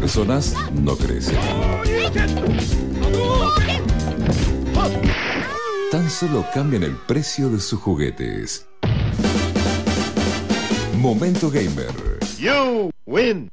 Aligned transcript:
personas 0.00 0.54
no 0.74 0.96
crecen. 0.96 1.36
Tan 5.90 6.08
solo 6.08 6.46
cambian 6.54 6.84
el 6.84 6.94
precio 6.94 7.48
de 7.48 7.58
sus 7.58 7.80
juguetes. 7.80 8.64
Momento 10.94 11.50
Gamer. 11.50 11.90
You 12.38 12.90
win. 13.06 13.50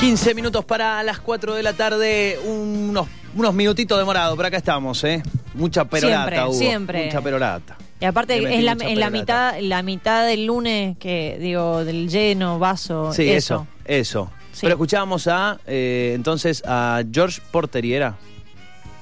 ...15 0.00 0.34
minutos 0.34 0.64
para 0.64 1.02
las 1.02 1.18
4 1.18 1.54
de 1.56 1.62
la 1.64 1.72
tarde... 1.72 2.38
...unos, 2.44 3.08
unos 3.34 3.52
minutitos 3.52 3.98
demorados... 3.98 4.36
...pero 4.36 4.46
acá 4.46 4.56
estamos, 4.58 5.02
¿eh? 5.02 5.22
Mucha 5.58 5.84
perorata 5.84 6.24
Siempre, 6.30 6.44
hubo. 6.44 6.52
siempre. 6.54 7.04
Mucha 7.06 7.20
perorata. 7.20 7.76
Y 8.00 8.04
aparte 8.04 8.36
es 8.56 8.62
la, 8.64 8.76
en 8.80 9.00
la 9.00 9.10
mitad, 9.10 9.58
la 9.60 9.82
mitad 9.82 10.26
del 10.26 10.46
lunes 10.46 10.96
que 10.98 11.36
digo 11.40 11.84
del 11.84 12.08
lleno, 12.08 12.58
vaso, 12.58 13.12
Sí, 13.12 13.28
eso, 13.28 13.66
eso. 13.84 14.30
Sí. 14.52 14.60
Pero 14.62 14.74
escuchábamos 14.74 15.26
a... 15.26 15.58
eh, 15.66 16.12
entonces 16.14 16.62
a 16.66 17.02
George 17.12 17.40
Porter, 17.50 17.84
¿y 17.84 17.94
era? 17.94 18.16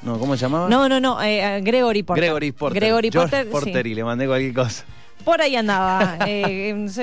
No, 0.03 0.19
¿cómo 0.19 0.35
se 0.37 0.43
llamaba? 0.43 0.69
No, 0.69 0.89
no, 0.89 0.99
no, 1.01 1.21
eh, 1.23 1.43
a 1.43 1.61
Gregory 1.61 2.03
Porter. 2.03 2.25
Gregory 2.25 2.53
Porter. 2.53 2.81
Gregory 2.81 3.11
George 3.11 3.29
Porter, 3.31 3.45
sí. 3.47 3.51
Porter 3.53 3.87
y 3.87 3.95
le 3.95 4.05
mandé 4.05 4.27
cualquier 4.27 4.55
cosa. 4.55 4.85
Por 5.25 5.41
ahí 5.43 5.57
andaba. 5.57 6.19
eh, 6.27 6.87
Eso. 6.89 7.03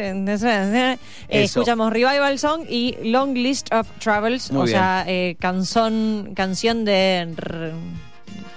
escuchamos 1.28 1.92
Revival 1.92 2.40
Song 2.40 2.64
y 2.70 2.96
Long 3.04 3.36
List 3.36 3.74
of 3.74 3.88
Travels, 4.00 4.52
Muy 4.52 4.62
o 4.62 4.66
bien. 4.66 4.78
sea, 4.78 5.04
eh, 5.08 5.36
canción, 5.40 6.32
canción 6.34 6.86
de 6.86 7.28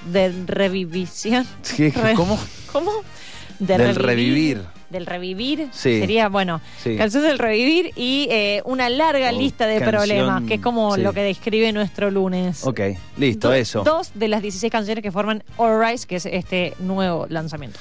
de 0.07 0.33
revivisión. 0.47 1.47
Re- 1.79 2.15
¿Cómo? 2.15 2.39
¿Cómo? 2.73 2.93
De 3.59 3.79
Del 3.79 3.95
revivir. 3.97 4.63
Del 4.91 5.07
revivir. 5.07 5.69
Sí. 5.73 5.99
Sería, 5.99 6.29
bueno, 6.29 6.61
Sí. 6.83 6.97
canción 6.97 7.25
del 7.25 7.39
revivir 7.39 7.91
y 7.97 8.29
eh, 8.31 8.63
una 8.67 8.89
larga 8.89 9.31
Oh, 9.31 9.39
lista 9.39 9.67
de 9.67 9.81
canción, 9.81 9.97
problemas, 10.01 10.43
que 10.45 10.55
es 10.55 10.61
como 10.61 10.95
sí. 10.95 11.01
lo 11.01 11.13
que 11.13 11.23
describe 11.23 11.73
nuestro 11.73 12.11
lunes. 12.11 12.65
Ok, 12.65 12.81
listo, 13.17 13.49
Do- 13.49 13.55
eso. 13.55 13.83
Dos 13.83 14.11
de 14.15 14.29
las 14.29 14.43
16 14.43 14.71
canciones 14.71 15.03
que 15.03 15.11
forman 15.11 15.43
All 15.57 15.81
Rise, 15.85 16.07
que 16.07 16.17
es 16.17 16.27
este 16.27 16.75
nuevo 16.79 17.27
lanzamiento. 17.29 17.81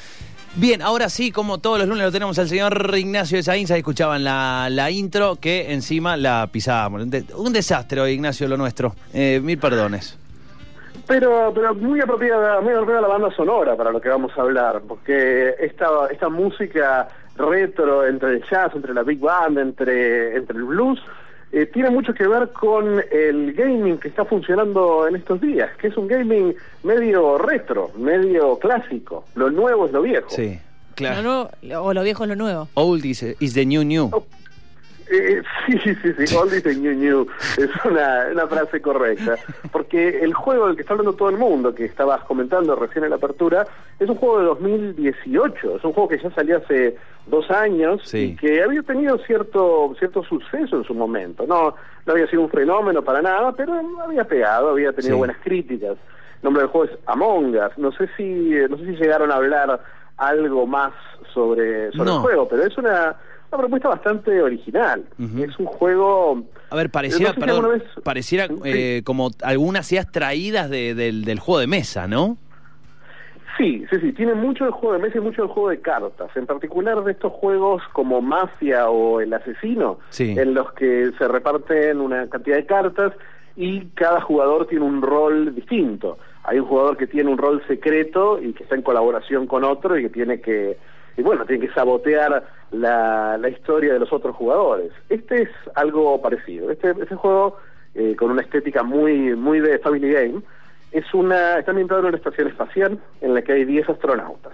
Bien, 0.56 0.81
ahora 0.81 1.09
sí, 1.09 1.31
como 1.31 1.58
todos 1.58 1.78
los 1.80 1.88
lunes 1.88 2.06
lo 2.06 2.12
tenemos 2.14 2.40
al 2.40 2.48
señor 2.48 2.94
Ignacio 2.98 3.36
de 3.38 3.44
Sainza, 3.44 3.76
escuchaban 3.78 4.23
la, 4.23 4.70
la 4.72 4.90
intro 4.90 5.36
que 5.36 5.73
encima 5.73 6.16
la 6.16 6.48
pisábamos. 6.52 7.06
Un 7.36 7.52
desastre 7.53 8.00
hoy, 8.00 8.14
Ignacio, 8.14 8.48
lo 8.48 8.56
nuestro. 8.56 8.96
Eh, 9.14 9.42
mil 9.44 9.58
perdones. 9.58 10.18
Pero, 11.08 11.52
pero 11.53 11.75
muy 11.75 12.02
apropiada, 12.02 12.61
muy 12.61 12.73
apropiada 12.73 13.02
la 13.02 13.08
banda 13.08 13.31
sonora 13.36 13.75
para 13.75 13.92
lo 13.92 14.02
que 14.02 14.09
vamos 14.09 14.31
a 14.38 14.42
hablar, 14.42 14.81
porque 14.88 15.53
esta, 15.59 15.88
esta 16.12 16.30
música 16.30 17.08
retro 17.38 18.06
entre 18.08 18.30
el 18.31 18.44
jazz, 18.50 18.72
entre 18.75 18.94
la 18.94 19.03
big 19.03 19.20
band, 19.20 19.58
entre, 19.59 20.36
entre 20.36 20.58
el 20.58 20.64
blues, 20.64 21.00
eh, 21.52 21.67
tiene 21.67 21.89
mucho 21.89 22.14
que 22.14 22.28
ver 22.28 22.50
con 22.50 23.02
el 23.12 23.53
gaming 23.53 23.97
que 23.97 24.08
está 24.08 24.25
funcionando 24.25 25.08
en 25.08 25.16
estos 25.16 25.39
días, 25.39 25.70
que 25.78 25.88
es 25.88 25.97
un 25.97 26.08
gaming 26.08 26.56
medio 26.84 27.38
retro, 27.38 27.92
medio 27.97 28.58
clásico. 28.58 29.25
Lo 29.36 29.50
nuevo 29.52 29.86
es 29.86 29.92
lo 29.92 30.02
viejo. 30.02 30.30
Sí, 30.30 30.59
Lo 30.90 30.95
claro. 30.95 31.22
nuevo- 31.22 31.50
o 31.88 31.94
lo 31.94 32.03
viejo 32.03 32.23
es 32.23 32.30
lo 32.30 32.36
nuevo. 32.36 32.67
Old 32.73 33.06
is, 33.06 33.22
is 33.40 33.53
the 33.53 33.66
new 33.66 33.84
new. 33.84 34.09
Eh, 35.09 35.42
sí, 35.67 35.78
sí, 36.02 36.14
sí, 36.25 36.36
all 36.36 36.52
is 36.53 36.66
new 36.78 36.94
new, 36.95 37.28
es 37.58 37.70
una, 37.86 38.25
una 38.31 38.48
frase 38.48 38.81
correcta, 38.81 39.36
porque 39.72 40.20
el 40.20 40.34
juego 40.34 40.66
del 40.67 40.75
que 40.75 40.81
está 40.81 40.94
hablando 40.94 41.14
todo 41.14 41.30
el 41.30 41.38
mundo, 41.38 41.75
que 41.75 41.86
estabas 41.86 42.23
comentando 42.23 42.75
recién 42.75 43.03
en 43.03 43.12
la 43.12 43.17
apertura, 43.17 43.67
es 44.00 44.09
un 44.09 44.16
juego 44.16 44.39
de 44.39 44.45
2018, 44.45 45.75
es 45.78 45.84
un 45.84 45.94
juego 45.94 46.09
que 46.09 46.17
ya 46.17 46.31
salió 46.31 46.58
hace 46.58 46.95
dos 47.28 47.50
años 47.52 48.02
Sí. 48.03 48.17
y 48.31 48.36
que 48.36 48.64
había 48.64 48.81
tenido 48.84 49.17
cierto 49.20 49.94
cierto 50.00 50.23
suceso 50.23 50.78
en 50.78 50.84
su 50.84 50.94
momento, 50.96 51.46
no 51.47 51.75
no 52.06 52.13
había 52.13 52.28
sido 52.28 52.41
un 52.44 52.50
fenómeno 52.50 53.01
para 53.03 53.22
nada, 53.22 53.51
pero 53.51 53.74
había 54.03 54.24
pegado, 54.25 54.69
había 54.69 54.91
tenido 54.94 55.16
Sí. 55.16 55.18
buenas 55.19 55.38
críticas. 55.44 55.97
El 56.38 56.44
nombre 56.44 56.62
del 56.63 56.69
juego 56.72 56.85
es 56.91 57.00
Among 57.07 57.56
Us, 57.56 57.78
no 57.78 57.91
sé 57.94 58.07
si 58.18 58.24
no 58.69 58.78
sé 58.78 58.85
si 58.85 58.96
llegaron 58.96 59.31
a 59.31 59.35
hablar 59.35 59.81
algo 60.18 60.66
más 60.68 60.94
sobre, 61.34 61.91
sobre 61.91 62.09
No. 62.09 62.16
el 62.18 62.22
juego, 62.22 62.47
pero 62.47 62.63
es 62.63 62.78
una 62.78 63.16
una 63.51 63.57
propuesta 63.59 63.89
bastante 63.89 64.41
original. 64.41 65.06
Es 65.38 65.57
un 65.59 65.66
juego... 65.66 66.44
A 66.69 66.75
ver, 66.75 66.89
pareciera, 66.89 67.29
No 67.29 67.33
sé 67.35 67.35
si 67.35 67.39
perdón, 67.45 67.66
alguna 67.66 67.83
vez- 67.83 68.03
pareciera 68.03 68.47
Sí. 68.47 68.53
eh, 68.66 69.01
como 69.06 69.29
algunas 69.44 69.91
ideas 69.91 70.11
traídas 70.11 70.69
de- 70.69 70.94
del, 70.95 71.23
del 71.25 71.39
juego 71.39 71.59
de 71.59 71.67
mesa, 71.67 72.07
¿no? 72.07 72.38
Sí, 73.57 73.85
sí, 73.89 73.97
sí, 74.01 74.11
tiene 74.11 74.33
mucho 74.33 74.66
del 74.66 74.73
juego 74.73 74.94
de 74.95 75.00
mesa 75.01 75.17
y 75.17 75.22
mucho 75.22 75.44
del 75.44 75.51
juego 75.51 75.69
de 75.69 75.79
cartas, 75.79 76.29
en 76.35 76.45
particular 76.45 77.01
de 77.06 77.13
estos 77.13 77.31
juegos 77.31 77.81
como 77.94 78.22
Mafia 78.22 78.89
o 78.89 79.22
El 79.22 79.33
Asesino, 79.33 80.00
Sí. 80.09 80.35
en 80.38 80.53
los 80.53 80.73
que 80.73 81.12
se 81.17 81.27
reparten 81.27 82.01
una 82.01 82.27
cantidad 82.27 82.57
de 82.57 82.66
cartas 82.66 83.13
y 83.56 83.85
cada 83.94 84.19
jugador 84.19 84.67
tiene 84.67 84.83
un 84.83 85.01
rol 85.01 85.56
distinto. 85.56 86.17
Hay 86.44 86.59
un 86.59 86.66
jugador 86.66 86.97
que 86.97 87.07
tiene 87.07 87.31
un 87.31 87.38
rol 87.38 87.63
secreto 87.66 88.41
y 88.41 88.51
que 88.51 88.63
está 88.63 88.75
en 88.75 88.81
colaboración 88.81 89.47
con 89.47 89.63
otro 89.63 89.97
y 89.97 90.03
que 90.03 90.09
tiene 90.09 90.41
que, 90.41 90.77
y 91.18 91.22
bueno, 91.22 91.46
tiene 91.46 91.68
que 91.68 91.74
sabotear 91.74 92.44
la, 92.72 93.38
la 93.38 93.50
historia 93.50 93.94
de 93.94 94.00
los 94.00 94.12
otros 94.12 94.36
jugadores. 94.36 94.92
Este 95.09 95.44
es 95.44 95.50
algo 95.76 96.22
parecido. 96.22 96.72
Este, 96.72 96.92
este 96.92 97.16
juego, 97.16 97.58
eh, 97.94 98.16
con 98.18 98.31
una 98.31 98.42
estética 98.42 98.84
muy, 98.84 99.36
muy 99.36 99.59
de 99.59 99.80
Family 99.80 100.12
Game, 100.12 100.42
es 100.92 101.06
una, 101.14 101.58
está 101.59 101.72
ambientado 101.72 102.02
en 102.02 102.08
una 102.08 102.18
estación 102.18 102.48
espacial 102.48 103.00
en 103.22 103.34
la 103.34 103.42
que 103.42 103.54
hay 103.54 103.66
10 103.66 103.90
astronautas. 103.90 104.54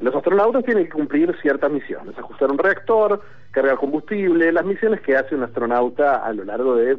Los 0.00 0.14
astronautas 0.14 0.64
tienen 0.64 0.84
que 0.84 0.90
cumplir 0.90 1.34
ciertas 1.40 1.70
misiones, 1.70 2.18
ajustar 2.18 2.50
un 2.50 2.58
reactor, 2.58 3.22
cargar 3.50 3.76
combustible, 3.76 4.52
las 4.52 4.64
misiones 4.66 5.00
que 5.00 5.16
hace 5.16 5.34
un 5.34 5.42
astronauta 5.42 6.16
a 6.16 6.32
lo 6.34 6.44
largo 6.44 6.76
de 6.76 6.98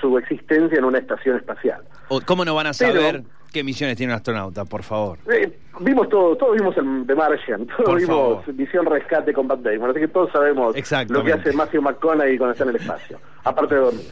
su 0.00 0.16
existencia 0.16 0.78
en 0.78 0.84
una 0.84 0.98
estación 0.98 1.36
espacial. 1.36 1.82
¿Cómo 2.26 2.44
no 2.46 2.54
van 2.54 2.68
a 2.68 2.70
Pero- 2.78 2.92
saber 3.00 3.22
qué 3.52 3.64
misiones 3.64 3.96
tiene 3.96 4.12
un 4.12 4.16
astronauta, 4.16 4.64
por 4.64 4.82
favor? 4.82 5.18
Eh, 5.30 5.58
vimos 5.80 6.08
todo, 6.08 6.36
todos 6.36 6.56
vimos 6.56 6.76
el 6.76 7.06
The 7.06 7.14
Martian, 7.14 7.66
todos 7.66 7.84
Por 7.84 8.00
vimos 8.00 8.44
favor. 8.44 8.54
Misión 8.54 8.86
Rescate 8.86 9.32
con 9.32 9.46
Matt 9.46 9.60
Damon, 9.60 9.90
así 9.90 10.00
que 10.00 10.08
todos 10.08 10.30
sabemos 10.32 10.74
lo 11.08 11.24
que 11.24 11.32
hace 11.32 11.52
Matthew 11.52 11.82
McConaughey 11.82 12.38
cuando 12.38 12.52
está 12.52 12.64
en 12.64 12.70
el 12.70 12.76
espacio, 12.76 13.20
aparte 13.44 13.74
de 13.74 13.80
dormir. 13.80 14.06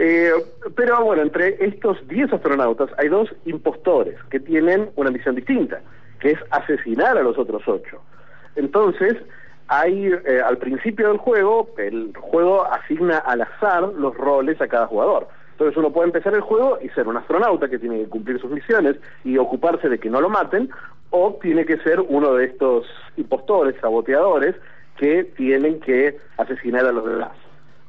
Eh, 0.00 0.30
pero 0.76 1.04
bueno, 1.04 1.22
entre 1.22 1.64
estos 1.64 1.96
10 2.06 2.32
astronautas 2.32 2.88
hay 2.98 3.08
dos 3.08 3.28
impostores 3.46 4.14
que 4.30 4.38
tienen 4.38 4.90
una 4.94 5.10
misión 5.10 5.34
distinta, 5.34 5.80
que 6.20 6.30
es 6.30 6.38
asesinar 6.50 7.18
a 7.18 7.22
los 7.22 7.36
otros 7.36 7.62
8. 7.66 8.00
Entonces, 8.54 9.16
hay 9.66 10.06
eh, 10.06 10.40
al 10.44 10.58
principio 10.58 11.08
del 11.08 11.18
juego, 11.18 11.70
el 11.78 12.12
juego 12.16 12.64
asigna 12.72 13.18
al 13.18 13.42
azar 13.42 13.82
los 13.96 14.16
roles 14.16 14.60
a 14.60 14.68
cada 14.68 14.86
jugador. 14.86 15.28
Entonces 15.58 15.76
uno 15.76 15.90
puede 15.92 16.06
empezar 16.06 16.32
el 16.34 16.40
juego 16.40 16.78
y 16.80 16.88
ser 16.90 17.08
un 17.08 17.16
astronauta 17.16 17.68
que 17.68 17.80
tiene 17.80 17.98
que 18.04 18.08
cumplir 18.08 18.40
sus 18.40 18.48
misiones 18.52 18.94
y 19.24 19.38
ocuparse 19.38 19.88
de 19.88 19.98
que 19.98 20.08
no 20.08 20.20
lo 20.20 20.28
maten, 20.28 20.70
o 21.10 21.36
tiene 21.42 21.64
que 21.64 21.78
ser 21.78 21.98
uno 22.00 22.34
de 22.34 22.44
estos 22.44 22.86
impostores, 23.16 23.74
saboteadores, 23.80 24.54
que 24.98 25.24
tienen 25.24 25.80
que 25.80 26.16
asesinar 26.36 26.86
a 26.86 26.92
los 26.92 27.04
demás. 27.04 27.32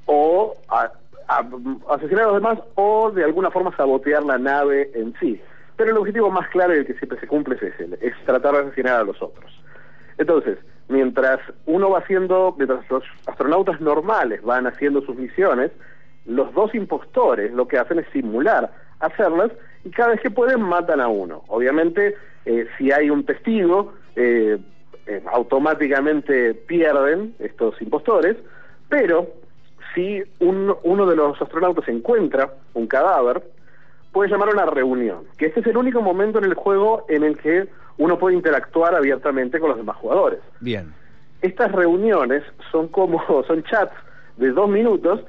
O 0.08 0.56
a- 0.70 0.92
asesinar 1.92 2.24
a 2.24 2.28
los 2.32 2.36
demás 2.42 2.58
o 2.74 3.12
de 3.12 3.24
alguna 3.24 3.52
forma 3.52 3.76
sabotear 3.78 4.24
la 4.24 4.40
nave 4.40 4.90
en 4.96 5.14
sí. 5.20 5.40
Pero 5.76 5.92
el 5.92 5.98
objetivo 5.98 6.32
más 6.32 6.50
claro 6.50 6.74
y 6.74 6.80
el 6.80 6.88
que 6.88 6.96
siempre 6.96 7.20
se 7.20 7.28
cumple 7.28 7.54
es 7.58 7.62
ese, 7.62 7.88
es 8.02 8.16
tratar 8.26 8.54
de 8.56 8.60
asesinar 8.62 9.02
a 9.02 9.04
los 9.04 9.22
otros. 9.22 9.62
Entonces, 10.18 10.58
mientras 10.88 11.40
uno 11.68 11.92
va 11.92 12.00
haciendo, 12.00 12.56
mientras 12.58 12.90
los 12.90 13.04
astronautas 13.28 13.80
normales 13.80 14.42
van 14.42 14.66
haciendo 14.66 15.02
sus 15.02 15.16
misiones, 15.16 15.70
los 16.30 16.54
dos 16.54 16.74
impostores 16.76 17.52
lo 17.54 17.68
que 17.68 17.78
hacen 17.78 18.00
es 18.00 18.06
simular 18.14 18.72
hacerlas 19.02 19.52
y 19.86 19.90
cada 19.92 20.10
vez 20.10 20.22
que 20.22 20.30
pueden 20.30 20.62
matan 20.62 21.00
a 21.02 21.08
uno. 21.08 21.44
Obviamente, 21.48 22.16
eh, 22.46 22.68
si 22.78 22.92
hay 22.92 23.10
un 23.10 23.26
testigo, 23.26 23.94
eh, 24.16 24.58
eh, 25.08 25.22
automáticamente 25.32 26.54
pierden 26.54 27.34
estos 27.40 27.82
impostores, 27.82 28.36
pero 28.90 29.28
si 29.96 30.22
un- 30.40 30.76
uno 30.84 31.06
de 31.06 31.16
los 31.16 31.42
astronautas 31.42 31.88
encuentra 31.88 32.50
un 32.74 32.88
cadáver, 32.88 33.42
puede 34.12 34.30
llamar 34.30 34.50
a 34.50 34.52
una 34.54 34.66
reunión, 34.66 35.20
que 35.38 35.46
este 35.48 35.60
es 35.62 35.68
el 35.68 35.78
único 35.78 36.02
momento 36.02 36.40
en 36.40 36.46
el 36.46 36.54
juego 36.56 37.06
en 37.10 37.24
el 37.24 37.38
que 37.38 37.68
uno 37.98 38.18
puede 38.18 38.36
interactuar 38.36 38.96
abiertamente 38.96 39.60
con 39.60 39.70
los 39.70 39.78
demás 39.78 39.96
jugadores. 39.98 40.40
Bien. 40.60 40.94
Estas 41.42 41.72
reuniones 41.72 42.44
son 42.72 42.88
como 42.90 43.22
son 43.48 43.64
chats 43.64 43.94
de 44.38 44.52
dos 44.52 44.70
minutos 44.70 45.22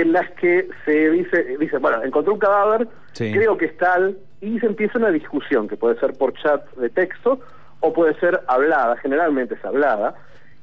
en 0.00 0.12
las 0.12 0.30
que 0.32 0.68
se 0.84 1.10
dice, 1.10 1.56
dice 1.58 1.78
bueno, 1.78 2.02
encontré 2.04 2.32
un 2.32 2.38
cadáver, 2.38 2.86
Sí. 3.12 3.32
creo 3.32 3.56
que 3.56 3.64
es 3.66 3.76
tal, 3.78 4.18
y 4.42 4.60
se 4.60 4.66
empieza 4.66 4.98
una 4.98 5.10
discusión 5.10 5.68
que 5.68 5.76
puede 5.76 5.98
ser 5.98 6.12
por 6.18 6.34
chat 6.34 6.70
de 6.76 6.90
texto 6.90 7.40
o 7.80 7.92
puede 7.92 8.14
ser 8.20 8.40
hablada, 8.46 8.96
generalmente 8.98 9.54
es 9.54 9.64
hablada, 9.64 10.14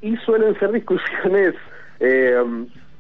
y 0.02 0.16
suelen 0.18 0.58
ser 0.60 0.72
discusiones 0.72 1.56
eh, 2.00 2.44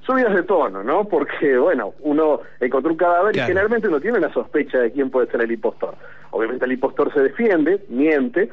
subidas 0.05 0.33
de 0.33 0.43
tono, 0.43 0.83
¿no? 0.83 1.05
Porque, 1.05 1.57
bueno, 1.57 1.93
uno 1.99 2.41
encontró 2.59 2.91
un 2.91 2.97
cadáver 2.97 3.33
Claro. 3.33 3.45
y 3.45 3.51
generalmente 3.51 3.87
uno 3.87 3.99
tiene 4.01 4.17
una 4.17 4.33
sospecha 4.33 4.79
de 4.79 4.91
quién 4.91 5.09
puede 5.11 5.27
ser 5.27 5.41
el 5.41 5.51
impostor. 5.51 5.95
Obviamente 6.31 6.65
el 6.65 6.71
impostor 6.71 7.13
se 7.13 7.21
defiende, 7.21 7.85
miente, 7.89 8.49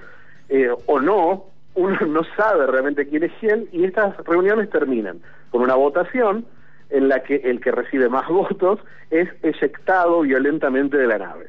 eh, 0.51 0.71
o 0.87 1.01
no, 1.01 1.47
uno 1.77 1.97
no 2.07 2.23
sabe 2.37 2.67
realmente 2.67 3.09
quién 3.09 3.23
es 3.23 3.33
quién 3.41 3.69
y 3.73 3.85
estas 3.85 4.17
reuniones 4.27 4.69
terminan 4.69 5.21
con 5.51 5.63
una 5.63 5.75
votación 5.77 6.45
en 6.91 7.09
la 7.09 7.23
que 7.23 7.37
el 7.37 7.61
que 7.61 7.71
recibe 7.71 8.09
más 8.09 8.29
votos 8.29 8.81
es 9.11 9.29
eyectado 9.43 10.21
violentamente 10.21 10.97
de 10.97 11.07
la 11.07 11.19
nave. 11.19 11.47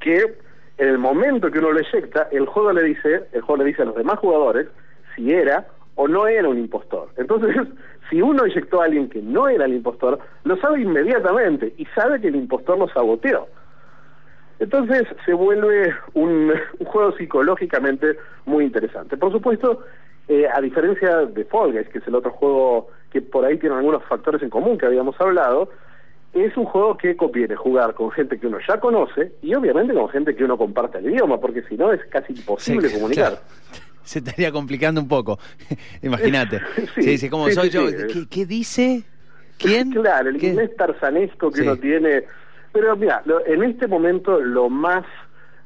Que 0.00 0.36
en 0.78 0.88
el 0.88 0.98
momento 0.98 1.50
que 1.50 1.58
uno 1.58 1.72
lo 1.72 1.80
eyecta, 1.80 2.28
el 2.32 2.46
juego 2.46 2.72
le 2.72 2.82
dice, 2.82 3.24
el 3.32 3.42
juego 3.42 3.62
le 3.62 3.70
dice 3.70 3.82
a 3.82 3.86
los 3.86 3.96
demás 3.96 4.18
jugadores 4.18 4.68
si 5.14 5.32
era 5.32 5.66
o 5.94 6.08
no 6.08 6.26
era 6.26 6.48
un 6.48 6.58
impostor. 6.58 7.10
Entonces, 7.16 7.56
si 8.10 8.20
uno 8.20 8.44
eyectó 8.44 8.80
a 8.80 8.86
alguien 8.86 9.08
que 9.08 9.22
no 9.22 9.48
era 9.48 9.64
el 9.64 9.74
impostor, 9.74 10.18
lo 10.44 10.56
sabe 10.56 10.80
inmediatamente 10.80 11.74
y 11.76 11.86
sabe 11.86 12.20
que 12.20 12.28
el 12.28 12.36
impostor 12.36 12.78
lo 12.78 12.88
saboteó. 12.88 13.48
Entonces 14.58 15.04
se 15.24 15.34
vuelve 15.34 15.94
un, 16.14 16.52
juego 16.84 17.16
psicológicamente 17.16 18.16
muy 18.46 18.64
interesante. 18.64 19.16
Por 19.16 19.32
supuesto, 19.32 19.84
eh, 20.28 20.46
a 20.52 20.60
diferencia 20.60 21.26
de 21.26 21.44
Fall 21.44 21.72
Guys, 21.72 21.88
que 21.88 21.98
es 21.98 22.06
el 22.06 22.14
otro 22.14 22.30
juego 22.30 22.88
que 23.14 23.22
por 23.22 23.44
ahí 23.44 23.56
tiene 23.58 23.76
algunos 23.76 24.02
factores 24.04 24.42
en 24.42 24.50
común 24.50 24.76
que 24.76 24.86
habíamos 24.86 25.14
hablado, 25.20 25.70
es 26.32 26.56
un 26.56 26.64
juego 26.64 26.96
que 26.98 27.16
conviene 27.16 27.54
jugar 27.54 27.94
con 27.94 28.10
gente 28.10 28.40
que 28.40 28.48
uno 28.48 28.58
ya 28.68 28.80
conoce 28.80 29.32
y 29.40 29.54
obviamente 29.54 29.94
con 29.94 30.08
gente 30.08 30.34
que 30.34 30.42
uno 30.42 30.58
comparte 30.58 30.98
el 30.98 31.06
idioma, 31.10 31.38
porque 31.40 31.62
si 31.68 31.76
no 31.76 31.92
es 31.92 32.04
casi 32.10 32.32
imposible 32.32 32.88
Sí, 32.88 32.94
comunicar. 32.96 33.28
claro. 33.28 33.42
Se 34.02 34.18
estaría 34.18 34.50
complicando 34.50 35.00
un 35.00 35.06
poco. 35.08 35.38
Imagínate. 36.02 36.60
Sí, 36.96 37.02
sí, 37.02 37.18
sí, 37.18 37.30
como 37.30 37.46
sí, 37.46 37.52
soy 37.54 37.70
yo. 37.70 37.86
¿Qué, 37.86 38.26
qué 38.28 38.44
dice? 38.46 39.04
¿Quién? 39.58 39.92
Claro, 39.92 40.30
el 40.30 40.38
¿Qué? 40.38 40.48
inglés 40.48 40.74
tarzanesco 40.76 41.50
que 41.52 41.62
uno 41.62 41.76
tiene. 41.76 42.24
Pero 42.72 42.96
mira, 42.96 43.22
lo- 43.24 43.46
en 43.46 43.62
este 43.62 43.86
momento 43.86 44.40
lo 44.40 44.68
más 44.68 45.04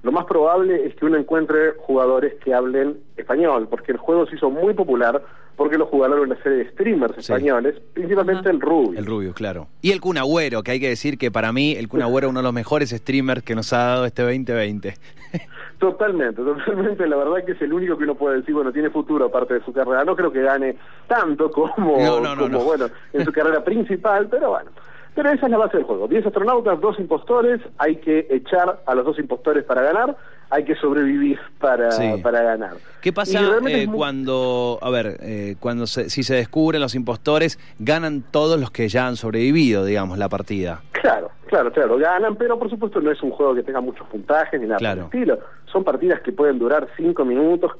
lo 0.02 0.12
más 0.12 0.26
probable 0.26 0.86
es 0.86 0.94
que 0.94 1.06
uno 1.06 1.16
encuentre 1.16 1.72
jugadores 1.78 2.34
que 2.44 2.54
hablen 2.54 2.98
español, 3.16 3.66
porque 3.68 3.90
el 3.90 3.98
juego 3.98 4.26
se 4.26 4.36
hizo 4.36 4.48
muy 4.50 4.72
popular 4.74 5.20
porque 5.58 5.76
lo 5.76 5.84
jugaron 5.84 6.20
una 6.20 6.42
serie 6.42 6.58
de 6.64 6.70
streamers 6.70 7.14
Sí. 7.16 7.20
españoles, 7.32 7.74
principalmente 7.92 8.48
el 8.48 8.60
Ruby. 8.60 8.96
El 8.96 9.04
Rubio, 9.04 9.34
claro. 9.34 9.66
Y 9.82 9.90
el 9.90 10.00
Kun 10.00 10.16
Agüero, 10.16 10.62
que 10.62 10.70
hay 10.70 10.80
que 10.80 10.88
decir 10.88 11.18
que 11.18 11.30
para 11.30 11.52
mí 11.52 11.72
el 11.72 11.88
Kun 11.88 12.00
Agüero 12.00 12.28
es 12.28 12.30
uno 12.30 12.38
de 12.40 12.44
los 12.44 12.54
mejores 12.54 12.88
streamers 12.88 13.42
que 13.42 13.54
nos 13.54 13.72
ha 13.74 13.78
dado 13.78 14.06
este 14.06 14.22
2020. 14.22 14.94
Totalmente, 15.78 16.42
totalmente. 16.42 17.06
La 17.06 17.16
verdad 17.16 17.44
que 17.44 17.52
es 17.52 17.62
el 17.62 17.72
único 17.72 17.96
que 17.96 18.02
uno 18.04 18.16
puede 18.16 18.38
decir, 18.38 18.52
bueno, 18.52 18.72
tiene 18.72 18.90
futuro 18.90 19.26
aparte 19.26 19.54
de 19.54 19.64
su 19.64 19.72
carrera. 19.72 20.04
No 20.04 20.16
creo 20.16 20.32
que 20.32 20.42
gane 20.42 20.76
tanto 21.06 21.50
como, 21.52 21.96
No, 21.98 22.20
no, 22.20 22.34
no, 22.34 22.42
como 22.42 22.48
no. 22.48 22.64
bueno, 22.64 22.86
en 23.12 23.24
su 23.24 23.30
carrera 23.38 23.62
principal, 23.62 24.26
pero 24.28 24.50
bueno. 24.50 24.70
Pero 25.14 25.30
esa 25.30 25.46
es 25.46 25.50
la 25.50 25.58
base 25.58 25.76
del 25.78 25.86
juego. 25.86 26.06
Diez 26.08 26.24
astronautas, 26.24 26.80
dos 26.80 26.98
impostores, 26.98 27.60
hay 27.78 27.96
que 27.96 28.26
echar 28.30 28.80
a 28.86 28.94
los 28.94 29.04
dos 29.04 29.18
impostores 29.18 29.64
para 29.64 29.82
ganar, 29.82 30.16
hay 30.50 30.64
que 30.64 30.74
sobrevivir 30.76 31.38
para, 31.58 31.90
Sí. 31.90 32.04
para 32.22 32.42
ganar. 32.42 32.76
¿Qué 33.02 33.12
pasa 33.12 33.40
eh, 33.40 33.60
muy- 33.60 33.86
cuando, 33.88 34.78
a 34.80 34.90
ver, 34.90 35.16
eh, 35.20 35.56
cuando 35.60 35.86
se- 35.86 36.08
si 36.08 36.22
se 36.22 36.34
descubren 36.36 36.80
los 36.80 36.94
impostores, 36.94 37.58
ganan 37.78 38.22
todos 38.30 38.58
los 38.60 38.70
que 38.70 38.88
ya 38.88 39.06
han 39.08 39.16
sobrevivido, 39.16 39.84
digamos, 39.84 40.18
la 40.18 40.28
partida? 40.28 40.80
Claro, 40.92 41.30
claro, 41.46 41.72
claro, 41.72 41.96
ganan, 41.98 42.36
pero 42.36 42.58
por 42.58 42.70
supuesto 42.70 43.00
no 43.00 43.10
es 43.10 43.22
un 43.22 43.30
juego 43.30 43.54
que 43.54 43.62
tenga 43.62 43.80
muchos 43.80 44.06
puntajes 44.08 44.60
ni 44.60 44.66
nada 44.66 44.78
Claro. 44.78 45.06
por 45.08 45.14
el 45.16 45.22
estilo. 45.22 45.40
Son 45.72 45.84
partidas 45.84 46.20
que 46.22 46.32
pueden 46.32 46.58
durar 46.58 46.88
cinco 46.96 47.24
minutos. 47.24 47.72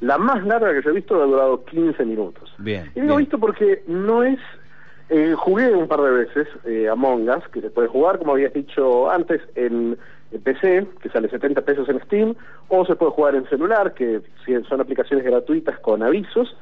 La 0.00 0.16
más 0.16 0.42
larga 0.46 0.72
que 0.72 0.82
yo 0.82 0.90
he 0.90 0.94
visto 0.94 1.22
ha 1.22 1.26
durado 1.26 1.62
15 1.66 2.04
minutos. 2.06 2.50
Bien, 2.58 2.90
Y 2.94 3.00
digo 3.00 3.16
bien. 3.16 3.26
esto 3.26 3.38
porque 3.38 3.82
no 3.86 4.22
es... 4.22 4.38
eh, 5.10 5.34
jugué 5.36 5.74
un 5.74 5.88
par 5.88 6.00
de 6.00 6.10
veces 6.10 6.48
eh, 6.64 6.88
Among 6.88 7.28
Us, 7.28 7.46
que 7.52 7.60
se 7.60 7.70
puede 7.70 7.88
jugar, 7.88 8.18
como 8.18 8.32
habías 8.32 8.52
dicho 8.54 9.10
antes, 9.10 9.40
en, 9.56 9.98
en 10.32 10.40
PC, 10.42 10.86
que 11.02 11.08
sale 11.10 11.28
70 11.28 11.60
pesos 11.62 11.88
en 11.88 12.00
Steam, 12.04 12.34
o 12.68 12.84
se 12.86 12.94
puede 12.96 13.12
jugar 13.12 13.34
en 13.34 13.48
celular, 13.48 13.92
que 13.94 14.20
son 14.68 14.80
aplicaciones 14.80 15.24
gratuitas 15.24 15.78
con 15.80 16.02
avisos. 16.02 16.56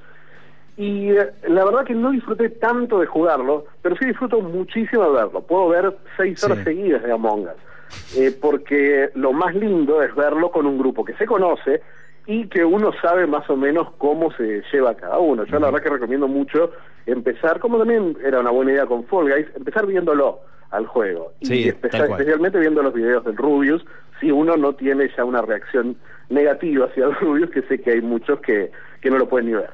Y 0.76 1.10
eh, 1.10 1.30
la 1.48 1.64
verdad 1.64 1.84
que 1.84 1.94
no 1.94 2.10
disfruté 2.12 2.48
tanto 2.50 3.00
de 3.00 3.06
jugarlo, 3.06 3.66
pero 3.82 3.96
sí 3.96 4.06
disfruto 4.06 4.40
muchísimo 4.40 5.04
de 5.04 5.10
verlo. 5.22 5.40
Puedo 5.42 5.68
ver 5.68 5.96
seis 6.16 6.42
horas 6.44 6.58
Sí. 6.58 6.64
seguidas 6.64 7.02
de 7.02 7.12
Among 7.12 7.42
Us, 7.42 8.16
eh, 8.16 8.32
porque 8.40 9.10
lo 9.14 9.32
más 9.32 9.54
lindo 9.54 10.02
es 10.02 10.14
verlo 10.14 10.50
con 10.50 10.66
un 10.66 10.78
grupo 10.78 11.04
que 11.04 11.14
se 11.14 11.26
conoce 11.26 11.82
y 12.28 12.46
que 12.48 12.62
uno 12.62 12.92
sabe 13.00 13.26
más 13.26 13.48
o 13.48 13.56
menos 13.56 13.88
cómo 13.96 14.30
se 14.32 14.62
lleva 14.70 14.94
cada 14.94 15.18
uno. 15.18 15.44
Yo 15.44 15.58
la 15.58 15.70
verdad 15.70 15.82
que 15.82 15.88
recomiendo 15.88 16.28
mucho 16.28 16.72
empezar, 17.06 17.58
como 17.58 17.78
también 17.78 18.18
era 18.22 18.40
una 18.40 18.50
buena 18.50 18.72
idea 18.72 18.84
con 18.84 19.04
Fall 19.06 19.32
Guys, 19.32 19.46
empezar 19.56 19.86
viéndolo 19.86 20.40
al 20.70 20.86
juego. 20.86 21.32
Sí, 21.40 21.68
y 21.68 21.72
cual. 21.72 22.10
especialmente 22.10 22.58
viendo 22.58 22.82
los 22.82 22.92
videos 22.92 23.24
del 23.24 23.34
Rubius, 23.34 23.82
si 24.20 24.30
uno 24.30 24.58
no 24.58 24.74
tiene 24.74 25.10
ya 25.16 25.24
una 25.24 25.40
reacción 25.40 25.96
negativa 26.28 26.84
hacia 26.84 27.04
el 27.06 27.14
Rubius, 27.14 27.48
que 27.48 27.62
sé 27.62 27.80
que 27.80 27.92
hay 27.92 28.02
muchos 28.02 28.40
que, 28.40 28.70
que 29.00 29.10
no 29.10 29.16
lo 29.16 29.26
pueden 29.26 29.46
ni 29.46 29.54
ver. 29.54 29.70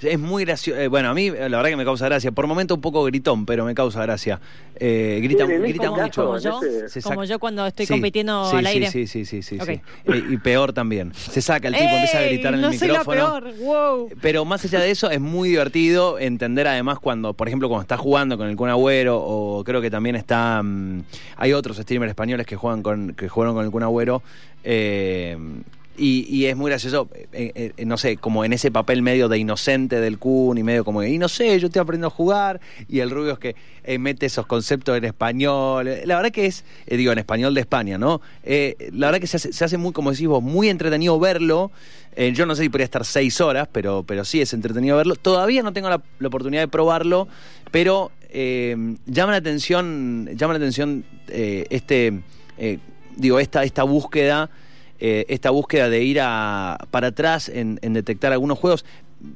Es 0.00 0.18
muy 0.18 0.44
gracioso. 0.44 0.90
bueno, 0.90 1.10
a 1.10 1.14
mí 1.14 1.26
eh, 1.26 1.48
la 1.48 1.56
verdad 1.58 1.70
que 1.70 1.76
me 1.76 1.84
causa 1.84 2.04
gracia. 2.06 2.30
Por 2.32 2.46
momento 2.46 2.74
un 2.76 2.80
poco 2.80 3.02
gritón, 3.04 3.46
pero 3.46 3.64
me 3.64 3.74
causa 3.74 4.02
gracia. 4.02 4.40
Eh, 4.80 5.18
grita 5.22 5.44
Sí, 5.46 5.52
en 5.52 5.62
grita 5.62 5.90
mucho. 5.90 6.24
como 6.26 6.38
yo, 6.38 6.60
como 7.02 7.24
yo 7.24 7.38
cuando 7.38 7.66
estoy 7.66 7.86
Sí, 7.86 7.92
compitiendo 7.94 8.48
sí, 8.50 8.56
al 8.56 8.64
sí, 8.64 8.70
aire. 8.70 8.90
Sí, 8.90 9.06
sí, 9.06 9.24
sí, 9.24 9.42
sí. 9.42 9.58
Eh, 9.60 9.80
y 10.30 10.36
peor 10.36 10.72
también. 10.72 11.12
Se 11.14 11.42
saca 11.42 11.68
el 11.68 11.74
tipo, 11.74 11.88
empieza 11.90 12.18
a 12.18 12.22
¡Ey! 12.24 12.34
gritar 12.34 12.54
en 12.54 12.60
no 12.60 12.68
el 12.70 12.78
soy 12.78 12.88
la 12.88 12.98
micrófono. 13.00 13.40
peor, 13.40 13.54
wow. 13.58 14.08
Pero 14.20 14.44
más 14.44 14.64
allá 14.64 14.80
de 14.80 14.90
eso, 14.90 15.10
es 15.10 15.20
muy 15.20 15.48
divertido 15.48 16.18
entender 16.18 16.66
además 16.68 16.98
cuando, 17.00 17.34
por 17.34 17.48
ejemplo, 17.48 17.68
cuando 17.68 17.82
está 17.82 17.96
jugando 17.96 18.36
con 18.38 18.48
el 18.48 18.56
Kun 18.56 18.68
Agüero, 18.70 19.18
o 19.20 19.64
creo 19.64 19.80
que 19.80 19.90
también 19.90 20.14
está. 20.16 20.62
mm, 20.62 21.02
hay 21.36 21.52
otros 21.52 21.76
streamers 21.78 22.10
españoles 22.10 22.46
que 22.46 22.54
juegan 22.56 22.82
con, 22.82 23.14
que 23.14 23.28
jugaron 23.28 23.54
con 23.54 23.64
el 23.64 23.70
Kun 23.70 23.82
Agüero. 23.82 24.22
eh, 24.64 25.36
y, 25.98 26.26
y 26.28 26.46
es 26.46 26.56
muy 26.56 26.70
gracioso, 26.70 27.08
eh, 27.32 27.72
eh, 27.76 27.84
no 27.84 27.98
sé, 27.98 28.16
como 28.16 28.44
en 28.44 28.52
ese 28.52 28.70
papel 28.70 29.02
medio 29.02 29.28
de 29.28 29.38
inocente 29.38 30.00
del 30.00 30.18
Kun 30.18 30.56
y 30.58 30.62
medio 30.62 30.84
como, 30.84 31.02
y 31.02 31.18
no 31.18 31.28
sé, 31.28 31.58
yo 31.58 31.66
estoy 31.66 31.80
aprendiendo 31.80 32.06
a 32.06 32.10
jugar. 32.10 32.60
Y 32.88 33.00
el 33.00 33.10
Rubio 33.10 33.32
es 33.32 33.38
que 33.38 33.56
eh, 33.84 33.98
mete 33.98 34.26
esos 34.26 34.46
conceptos 34.46 34.96
en 34.96 35.04
español. 35.04 35.90
La 36.04 36.16
verdad 36.16 36.30
que 36.30 36.46
es, 36.46 36.64
eh, 36.86 36.96
digo, 36.96 37.12
en 37.12 37.18
español 37.18 37.54
de 37.54 37.60
España, 37.60 37.98
¿no? 37.98 38.20
Eh, 38.42 38.90
la 38.92 39.08
verdad 39.08 39.20
que 39.20 39.26
se 39.26 39.36
hace, 39.38 39.52
se 39.52 39.64
hace 39.64 39.76
muy, 39.76 39.92
como 39.92 40.10
decís 40.10 40.28
vos, 40.28 40.42
muy 40.42 40.68
entretenido 40.68 41.18
verlo. 41.18 41.70
Eh, 42.16 42.32
yo 42.34 42.46
no 42.46 42.54
sé 42.54 42.62
si 42.62 42.68
podría 42.68 42.84
estar 42.84 43.04
seis 43.04 43.40
horas, 43.40 43.68
pero, 43.70 44.04
pero 44.06 44.24
sí 44.24 44.40
es 44.40 44.52
entretenido 44.52 44.96
verlo. 44.96 45.14
Todavía 45.16 45.62
no 45.62 45.72
tengo 45.72 45.88
la, 45.88 46.02
la 46.18 46.28
oportunidad 46.28 46.62
de 46.62 46.68
probarlo, 46.68 47.28
pero 47.70 48.10
eh, 48.30 48.76
llama 49.06 49.32
la 49.32 49.38
atención, 49.38 50.28
llama 50.34 50.54
la 50.54 50.58
atención 50.58 51.04
eh, 51.28 51.66
este, 51.70 52.20
eh, 52.58 52.78
digo, 53.16 53.38
esta, 53.38 53.64
esta 53.64 53.84
búsqueda, 53.84 54.50
eh, 55.00 55.26
esta 55.28 55.50
búsqueda 55.50 55.88
de 55.88 56.02
ir 56.02 56.20
a, 56.20 56.78
para 56.90 57.08
atrás 57.08 57.48
en, 57.48 57.78
en 57.82 57.92
detectar 57.92 58.32
algunos 58.32 58.58
juegos. 58.58 58.84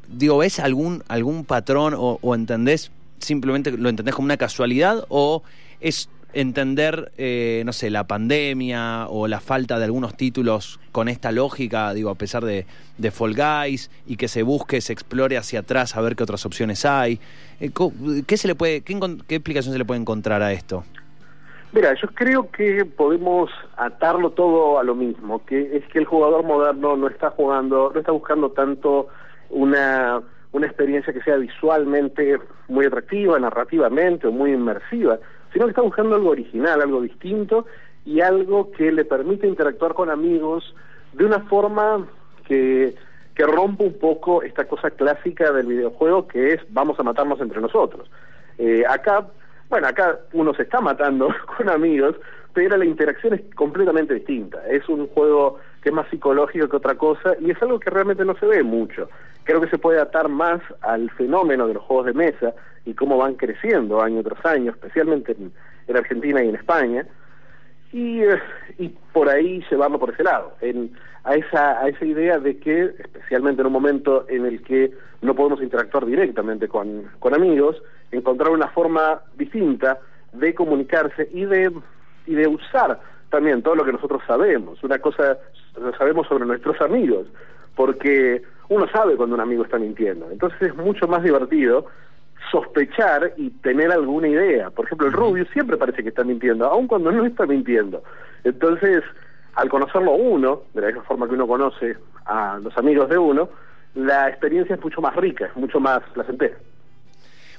Digo, 0.08 0.38
¿ves 0.38 0.60
algún, 0.60 1.02
algún 1.08 1.44
patrón 1.44 1.94
o, 1.96 2.34
entendés 2.34 2.90
simplemente 3.18 3.70
lo 3.70 3.88
entendés 3.88 4.14
como 4.14 4.26
una 4.26 4.36
casualidad 4.36 5.04
o 5.08 5.42
es 5.80 6.08
entender, 6.32 7.12
eh, 7.18 7.62
no 7.66 7.72
sé, 7.72 7.90
la 7.90 8.06
pandemia 8.06 9.06
o 9.08 9.28
la 9.28 9.40
falta 9.40 9.78
de 9.78 9.84
algunos 9.84 10.16
títulos 10.16 10.80
con 10.90 11.08
esta 11.08 11.30
lógica, 11.30 11.92
digo, 11.94 12.10
a 12.10 12.14
pesar 12.14 12.44
de, 12.44 12.66
de 12.98 13.10
Fall 13.10 13.34
Guys 13.34 13.90
y 14.06 14.16
que 14.16 14.28
se 14.28 14.42
busque, 14.42 14.80
se 14.80 14.92
explore 14.92 15.36
hacia 15.36 15.60
atrás 15.60 15.94
a 15.96 16.00
ver 16.00 16.16
qué 16.16 16.22
otras 16.22 16.44
opciones 16.46 16.84
hay. 16.84 17.20
Eh, 17.60 17.70
¿Qué 18.26 18.36
se 18.36 18.48
le 18.48 18.54
puede, 18.54 18.80
qué, 18.80 18.98
qué 19.28 19.36
explicación 19.36 19.72
se 19.72 19.78
le 19.78 19.84
puede 19.84 20.00
encontrar 20.00 20.42
a 20.42 20.52
esto? 20.52 20.84
Mira, 21.72 21.94
yo 21.94 22.08
creo 22.08 22.50
que 22.50 22.84
podemos 22.84 23.50
atarlo 23.78 24.30
todo 24.30 24.78
a 24.78 24.84
lo 24.84 24.94
mismo, 24.94 25.42
que 25.46 25.74
es 25.74 25.86
que 25.86 26.00
el 26.00 26.04
jugador 26.04 26.44
moderno 26.44 26.96
no 26.96 27.08
está 27.08 27.30
jugando, 27.30 27.90
no 27.94 27.98
está 27.98 28.12
buscando 28.12 28.50
tanto 28.50 29.08
una, 29.48 30.20
una 30.52 30.66
experiencia 30.66 31.14
que 31.14 31.22
sea 31.22 31.36
visualmente 31.36 32.38
muy 32.68 32.84
atractiva, 32.84 33.38
narrativamente 33.38 34.26
o 34.26 34.32
muy 34.32 34.52
inmersiva, 34.52 35.18
sino 35.54 35.64
que 35.64 35.70
está 35.70 35.80
buscando 35.80 36.14
algo 36.14 36.28
original, 36.28 36.82
algo 36.82 37.00
distinto 37.00 37.64
y 38.04 38.20
algo 38.20 38.70
que 38.72 38.92
le 38.92 39.06
permite 39.06 39.46
interactuar 39.46 39.94
con 39.94 40.10
amigos 40.10 40.74
de 41.14 41.24
una 41.24 41.40
forma 41.40 42.06
que, 42.44 42.94
que 43.34 43.46
rompa 43.46 43.84
un 43.84 43.98
poco 43.98 44.42
esta 44.42 44.66
cosa 44.66 44.90
clásica 44.90 45.50
del 45.52 45.68
videojuego 45.68 46.26
que 46.28 46.52
es 46.52 46.60
vamos 46.68 47.00
a 47.00 47.02
matarnos 47.02 47.40
entre 47.40 47.62
nosotros. 47.62 48.10
Eh, 48.58 48.84
acá 48.86 49.26
bueno, 49.72 49.88
acá 49.88 50.18
uno 50.34 50.52
se 50.52 50.64
está 50.64 50.82
matando 50.82 51.34
con 51.56 51.70
amigos, 51.70 52.16
pero 52.52 52.76
la 52.76 52.84
interacción 52.84 53.32
es 53.32 53.40
completamente 53.54 54.12
distinta. 54.12 54.62
Es 54.68 54.86
un 54.86 55.06
juego 55.06 55.60
que 55.80 55.88
es 55.88 55.94
más 55.94 56.06
psicológico 56.10 56.68
que 56.68 56.76
otra 56.76 56.94
cosa 56.94 57.34
y 57.40 57.50
es 57.50 57.62
algo 57.62 57.80
que 57.80 57.88
realmente 57.88 58.22
no 58.22 58.36
se 58.36 58.44
ve 58.44 58.62
mucho. 58.62 59.08
Creo 59.44 59.62
que 59.62 59.70
se 59.70 59.78
puede 59.78 59.98
atar 59.98 60.28
más 60.28 60.60
al 60.82 61.08
fenómeno 61.12 61.66
de 61.66 61.72
los 61.72 61.82
juegos 61.84 62.04
de 62.04 62.12
mesa 62.12 62.52
y 62.84 62.92
cómo 62.92 63.16
van 63.16 63.36
creciendo 63.36 64.02
año 64.02 64.22
tras 64.22 64.44
año, 64.44 64.72
especialmente 64.72 65.32
en, 65.32 65.50
en 65.86 65.96
Argentina 65.96 66.44
y 66.44 66.50
en 66.50 66.56
España, 66.56 67.06
y, 67.94 68.24
eh, 68.24 68.38
y 68.76 68.90
por 69.14 69.30
ahí 69.30 69.64
llevarlo 69.70 69.98
por 69.98 70.10
ese 70.12 70.22
lado, 70.22 70.52
en, 70.60 70.92
a, 71.24 71.34
esa, 71.34 71.80
a 71.80 71.88
esa 71.88 72.04
idea 72.04 72.38
de 72.38 72.58
que, 72.58 72.94
especialmente 72.98 73.62
en 73.62 73.68
un 73.68 73.72
momento 73.72 74.26
en 74.28 74.44
el 74.44 74.62
que 74.62 74.92
no 75.22 75.34
podemos 75.34 75.62
interactuar 75.62 76.04
directamente 76.04 76.68
con, 76.68 77.04
con 77.20 77.34
amigos, 77.34 77.82
encontrar 78.12 78.50
una 78.50 78.68
forma 78.68 79.20
distinta 79.36 79.98
de 80.32 80.54
comunicarse 80.54 81.28
y 81.32 81.44
de, 81.44 81.72
y 82.26 82.34
de 82.34 82.46
usar 82.46 83.00
también 83.30 83.62
todo 83.62 83.74
lo 83.74 83.84
que 83.84 83.92
nosotros 83.92 84.22
sabemos, 84.26 84.82
una 84.84 84.98
cosa 84.98 85.38
lo 85.80 85.92
sabemos 85.96 86.26
sobre 86.28 86.44
nuestros 86.44 86.80
amigos, 86.80 87.26
porque 87.74 88.42
uno 88.68 88.86
sabe 88.88 89.16
cuando 89.16 89.34
un 89.34 89.40
amigo 89.40 89.64
está 89.64 89.78
mintiendo. 89.78 90.30
Entonces 90.30 90.60
es 90.60 90.76
mucho 90.76 91.08
más 91.08 91.22
divertido 91.22 91.86
sospechar 92.50 93.32
y 93.36 93.50
tener 93.50 93.90
alguna 93.90 94.28
idea. 94.28 94.70
Por 94.70 94.86
ejemplo, 94.86 95.06
el 95.06 95.12
Rubio 95.12 95.46
siempre 95.52 95.76
parece 95.76 96.02
que 96.02 96.10
está 96.10 96.24
mintiendo, 96.24 96.66
aun 96.66 96.86
cuando 96.86 97.10
no 97.10 97.24
está 97.24 97.46
mintiendo. 97.46 98.02
Entonces, 98.44 99.02
al 99.54 99.68
conocerlo 99.68 100.12
uno, 100.12 100.62
de 100.74 100.80
la 100.82 100.86
misma 100.88 101.02
forma 101.04 101.28
que 101.28 101.34
uno 101.34 101.46
conoce 101.46 101.96
a 102.26 102.58
los 102.62 102.76
amigos 102.76 103.08
de 103.08 103.18
uno, 103.18 103.48
la 103.94 104.28
experiencia 104.28 104.74
es 104.74 104.82
mucho 104.82 105.00
más 105.00 105.14
rica, 105.16 105.46
es 105.46 105.56
mucho 105.56 105.80
más 105.80 106.00
placentera. 106.12 106.56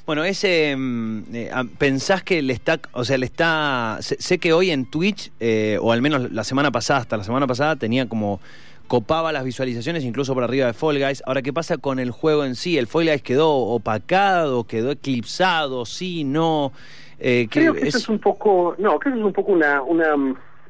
Bueno, 0.05 0.23
ese 0.25 0.75
mm, 0.75 1.23
eh, 1.33 1.49
ah, 1.53 1.63
pensás 1.77 2.23
que 2.23 2.41
le 2.41 2.51
está, 2.53 2.79
o 2.91 3.05
sea, 3.05 3.17
le 3.17 3.25
está, 3.25 3.97
sé, 4.01 4.17
sé 4.19 4.37
que 4.37 4.51
hoy 4.51 4.69
en 4.71 4.85
Twitch 4.85 5.31
eh, 5.39 5.77
o 5.81 5.91
al 5.93 6.01
menos 6.01 6.31
la 6.31 6.43
semana 6.43 6.71
pasada, 6.71 6.99
hasta 6.99 7.15
la 7.17 7.23
semana 7.23 7.47
pasada 7.47 7.75
tenía 7.77 8.07
como 8.09 8.41
copaba 8.87 9.31
las 9.31 9.45
visualizaciones 9.45 10.03
incluso 10.03 10.33
por 10.33 10.43
arriba 10.43 10.67
de 10.67 10.73
Fall 10.73 10.99
Guys. 10.99 11.23
Ahora, 11.25 11.41
¿qué 11.41 11.53
pasa 11.53 11.77
con 11.77 11.99
el 11.99 12.11
juego 12.11 12.43
en 12.43 12.55
sí? 12.55 12.77
¿El 12.77 12.87
Fall 12.87 13.05
Guys 13.05 13.21
quedó 13.21 13.49
opacado, 13.53 14.65
quedó 14.65 14.91
eclipsado, 14.91 15.85
sí, 15.85 16.25
no? 16.25 16.73
Eh, 17.17 17.47
que 17.49 17.61
Creo 17.61 17.73
que 17.73 17.87
eso 17.87 17.97
es 17.97 18.09
un 18.09 18.19
poco, 18.19 18.75
no, 18.79 18.99
creo 18.99 19.13
que 19.13 19.19
es 19.19 19.25
un 19.25 19.31
poco 19.33 19.53
una, 19.53 19.81
una, 19.81 20.13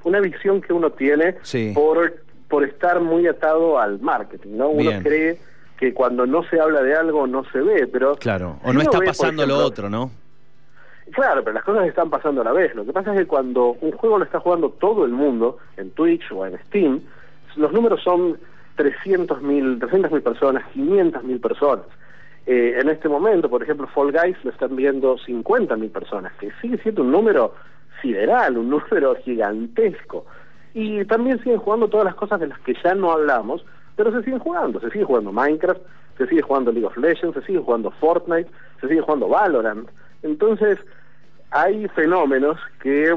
una 0.04 0.20
visión 0.20 0.62
que 0.62 0.74
uno 0.74 0.92
tiene 0.92 1.36
Sí. 1.42 1.72
por, 1.74 2.24
por 2.48 2.64
estar 2.64 3.02
muy 3.02 3.26
atado 3.26 3.80
al 3.80 4.00
marketing, 4.00 4.58
¿no? 4.58 4.70
Uno 4.70 4.92
Bien. 4.92 5.02
cree 5.02 5.40
que 5.78 5.94
cuando 5.94 6.26
no 6.26 6.44
se 6.44 6.60
habla 6.60 6.82
de 6.82 6.96
algo 6.96 7.28
no 7.28 7.44
se 7.52 7.60
ve, 7.60 7.88
pero... 7.88 8.16
Claro, 8.16 8.60
o 8.64 8.74
no 8.74 8.82
está 8.82 9.00
ve, 9.00 9.08
pasando 9.08 9.46
lo 9.46 9.58
otro, 9.58 9.90
¿no? 9.90 10.12
Claro, 11.12 11.44
pero 11.44 11.54
las 11.54 11.64
cosas 11.64 11.88
están 11.88 12.10
pasando 12.10 12.42
a 12.42 12.46
la 12.46 12.52
vez. 12.52 12.74
Lo 12.76 12.86
que 12.86 12.94
pasa 12.94 13.12
es 13.14 13.20
que 13.20 13.28
cuando 13.28 13.78
un 13.82 13.92
juego 13.92 14.18
lo 14.18 14.24
está 14.24 14.40
jugando 14.40 14.70
todo 14.70 15.06
el 15.06 15.12
mundo, 15.12 15.58
en 15.78 15.92
Twitch 15.92 16.32
o 16.32 16.46
en 16.46 16.58
Steam, 16.66 17.02
los 17.56 17.72
números 17.72 18.02
son 18.04 18.38
300.000 18.78 19.80
300.000 19.80 20.22
personas, 20.24 20.64
500.000 20.74 21.42
personas. 21.42 21.86
Eh, 22.46 22.80
en 22.82 22.90
este 22.90 23.08
momento, 23.08 23.50
por 23.50 23.64
ejemplo, 23.64 23.88
Fall 23.88 24.12
Guys 24.12 24.38
lo 24.44 24.52
están 24.52 24.76
viendo 24.76 25.18
50.000 25.18 25.92
personas, 25.92 26.34
que 26.40 26.52
sigue 26.62 26.78
siendo 26.80 27.04
un 27.04 27.12
número 27.12 27.54
sideral, 28.02 28.58
un 28.58 28.70
número 28.72 29.16
gigantesco. 29.24 30.26
Y 30.74 31.06
también 31.06 31.38
siguen 31.44 31.60
jugando 31.60 31.88
todas 31.88 32.06
las 32.06 32.16
cosas 32.16 32.40
de 32.40 32.48
las 32.48 32.60
que 32.60 32.76
ya 32.84 32.96
no 32.96 33.12
hablamos, 33.12 33.64
pero 33.96 34.12
se 34.12 34.24
siguen 34.24 34.40
jugando. 34.40 34.80
Se 34.80 34.90
sigue 34.90 35.06
jugando 35.06 35.32
Minecraft, 35.32 35.82
se 36.18 36.28
sigue 36.28 36.42
jugando 36.42 36.72
League 36.72 36.88
of 36.88 36.98
Legends, 36.98 37.36
se 37.36 37.46
sigue 37.46 37.60
jugando 37.60 37.92
Fortnite, 37.92 38.50
se 38.82 38.88
sigue 38.88 39.02
jugando 39.02 39.28
Valorant. 39.28 39.90
Entonces, 40.22 40.80
hay 41.52 41.88
fenómenos 41.90 42.60
que, 42.82 43.16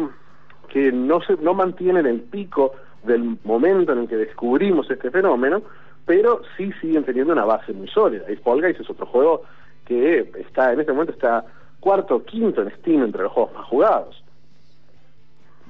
que 0.69 0.93
no, 0.93 1.21
se, 1.23 1.37
no 1.37 1.55
mantienen 1.55 2.07
el 2.07 2.21
pico 2.21 2.73
del 3.05 3.39
momento 3.45 3.93
en 3.93 4.01
el 4.01 4.09
que 4.09 4.17
descubrimos 4.17 4.91
este 4.91 5.11
fenómeno, 5.11 5.63
pero 6.05 6.43
sí 6.57 6.73
siguen 6.81 7.05
teniendo 7.05 7.33
una 7.33 7.45
base 7.45 7.73
muy 7.73 7.89
sólida. 7.89 8.31
Y 8.31 8.37
Fall 8.37 8.61
Guys 8.61 8.81
es 8.81 8.91
otro 8.91 9.07
juego 9.07 9.43
que 9.85 10.31
está 10.39 10.73
en 10.73 10.81
este 10.81 10.93
momento 10.93 11.13
está 11.13 11.45
cuarto 11.81 12.17
o 12.17 12.25
quinto 12.25 12.63
en 12.63 12.71
Steam 12.79 13.05
entre 13.05 13.23
los 13.23 13.33
juegos 13.33 13.55
más 13.55 13.67
jugados. 13.67 14.25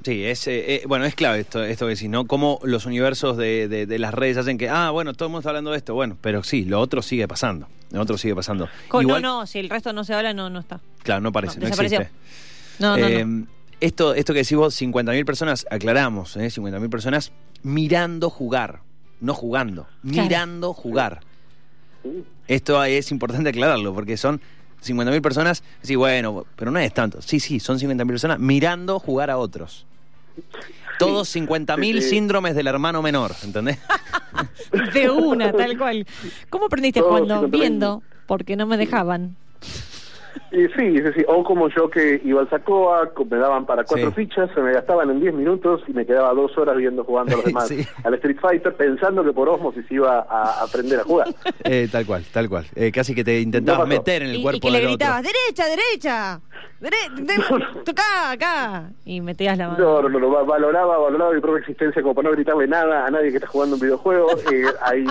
Sí, 0.06 0.25
es, 0.25 0.46
eh, 0.46 0.75
eh, 0.76 0.82
bueno, 0.86 1.04
es 1.04 1.16
clave 1.16 1.40
esto, 1.40 1.64
esto 1.64 1.84
que 1.86 1.94
decís, 1.94 2.08
¿no? 2.08 2.28
Cómo 2.28 2.60
los 2.62 2.86
universos 2.86 3.36
de, 3.36 3.66
de- 3.66 3.86
de 3.86 3.98
las 3.98 4.14
redes 4.14 4.36
hacen 4.36 4.56
que, 4.56 4.68
ah, 4.68 4.90
bueno, 4.90 5.14
todo 5.14 5.26
el 5.26 5.30
mundo 5.30 5.40
está 5.40 5.50
hablando 5.50 5.72
de 5.72 5.78
esto, 5.78 5.94
bueno, 5.94 6.16
pero 6.20 6.44
sí, 6.44 6.64
lo 6.64 6.78
otro 6.78 7.02
sigue 7.02 7.26
pasando, 7.26 7.66
lo 7.90 8.02
otro 8.02 8.16
sigue 8.16 8.32
pasando. 8.36 8.68
Con- 8.86 9.02
Igual- 9.02 9.20
No, 9.20 9.40
no, 9.40 9.46
si 9.48 9.58
el 9.58 9.68
resto 9.68 9.92
no 9.92 10.04
se 10.04 10.14
habla, 10.14 10.32
no, 10.32 10.48
no 10.48 10.60
está. 10.60 10.78
Claro, 11.02 11.22
no 11.22 11.32
parece, 11.32 11.58
No, 11.58 11.66
existe. 11.66 12.08
No, 12.78 12.96
no, 12.96 13.04
Eh, 13.04 13.25
no. 13.25 13.46
Esto, 13.80 14.14
esto 14.14 14.32
que 14.32 14.38
decís 14.44 14.56
vos, 14.56 14.80
50.000 14.80 15.25
personas, 15.25 15.66
aclaramos, 15.72 16.36
¿eh? 16.36 16.50
50.000 16.50 16.88
personas 16.88 17.32
mirando 17.64 18.30
jugar, 18.30 18.82
no 19.20 19.34
jugando, 19.34 19.88
Claro. 20.08 20.22
mirando 20.22 20.72
jugar. 20.72 21.18
¿sí? 22.04 22.22
Esto 22.46 22.84
es 22.84 23.10
importante 23.10 23.48
aclararlo, 23.50 23.92
porque 23.92 24.16
son 24.16 24.40
50.000 24.82 25.20
personas, 25.20 25.64
sí, 25.82 25.96
bueno, 25.96 26.46
pero 26.54 26.70
no 26.70 26.78
es 26.78 26.94
tanto. 26.94 27.20
Sí, 27.22 27.40
sí, 27.40 27.58
son 27.58 27.80
50.000 27.80 28.06
personas 28.06 28.38
mirando 28.38 29.00
jugar 29.00 29.30
a 29.30 29.38
otros. 29.38 29.84
Todos 30.99 31.35
50.000 31.35 31.95
Sí, 31.97 32.02
sí. 32.02 32.09
síndromes 32.11 32.55
del 32.55 32.66
hermano 32.69 33.02
menor, 33.02 33.33
¿entendés? 33.45 33.78
De 34.95 35.11
una, 35.11 35.52
tal 35.52 35.76
cual. 35.76 36.07
¿Cómo 36.49 36.66
aprendiste 36.66 37.00
Todos 37.00 37.21
jugando? 37.21 37.49
50.000. 37.49 37.50
Viendo, 37.50 38.02
porque 38.26 38.57
no 38.57 38.66
me 38.66 38.76
dejaban. 38.76 39.37
Y 40.52 40.66
sí, 40.69 40.99
sí, 40.99 41.12
sí, 41.16 41.25
o 41.28 41.43
como 41.45 41.69
yo 41.69 41.88
que 41.90 42.21
iba 42.25 42.40
al 42.40 42.50
Sacoa, 42.50 43.11
co- 43.14 43.25
me 43.25 43.37
daban 43.38 43.66
para 43.66 43.85
cuatro 43.85 44.09
Sí. 44.11 44.14
fichas, 44.16 44.50
se 44.55 44.61
me 44.61 44.73
gastaban 44.73 45.11
en 45.11 45.21
10 45.21 45.35
minutos 45.35 45.83
y 45.87 45.93
me 45.93 46.07
quedaba 46.07 46.33
dos 46.35 46.57
horas 46.59 46.76
viendo 46.76 47.05
jugando 47.05 47.35
a 47.35 47.37
los 47.37 47.45
demás 47.47 47.69
Sí. 47.69 47.87
al 48.05 48.14
Street 48.14 48.38
Fighter, 48.40 48.75
pensando 48.75 49.25
que 49.25 49.33
por 49.33 49.49
osmosis 49.49 49.85
iba 49.90 50.26
a 50.28 50.62
aprender 50.62 51.00
a 51.00 51.05
jugar. 51.05 51.28
Eh, 51.64 51.88
tal 51.90 52.07
cual, 52.07 52.25
tal 52.33 52.49
cual. 52.49 52.64
Eh, 52.76 52.93
casi 52.93 53.14
que 53.14 53.25
te 53.25 53.40
intentabas 53.40 53.81
No 53.81 53.87
meter 53.87 54.23
en 54.23 54.31
el 54.31 54.37
Y, 54.37 54.43
cuerpo 54.43 54.57
y 54.59 54.61
que 54.61 54.71
le 54.71 54.81
gritabas, 54.81 55.21
otro. 55.21 55.33
derecha, 55.33 55.64
derecha. 55.66 56.40
Dere 56.78 56.97
de- 57.16 57.83
tocá, 57.85 58.31
acá. 58.31 58.90
Y 59.05 59.21
metías 59.21 59.57
la 59.59 59.69
mano. 59.69 59.78
No, 59.83 60.02
no, 60.02 60.09
no, 60.09 60.19
no, 60.21 60.31
va- 60.31 60.43
valoraba, 60.45 60.99
valoraba 60.99 61.33
mi 61.33 61.40
propia 61.40 61.61
existencia 61.61 62.02
como 62.02 62.14
para 62.14 62.28
no 62.28 62.35
gritarle 62.35 62.66
nada 62.69 63.07
a 63.07 63.11
nadie 63.11 63.31
que 63.31 63.37
está 63.37 63.49
jugando 63.49 63.76
un 63.76 63.81
videojuego. 63.81 64.28
Eh, 64.52 64.64
hay, 64.83 65.05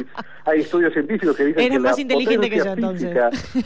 hay 0.45 0.59
estudios 0.61 0.93
científicos 0.93 1.35
que 1.35 1.45
dicen 1.45 1.61
Eres 1.63 1.77
que 1.77 1.79
más 1.79 1.95
la 1.97 2.01
inteligente 2.01 2.49
que 2.49 2.57
yo, 2.57 2.65
entonces. 2.65 3.11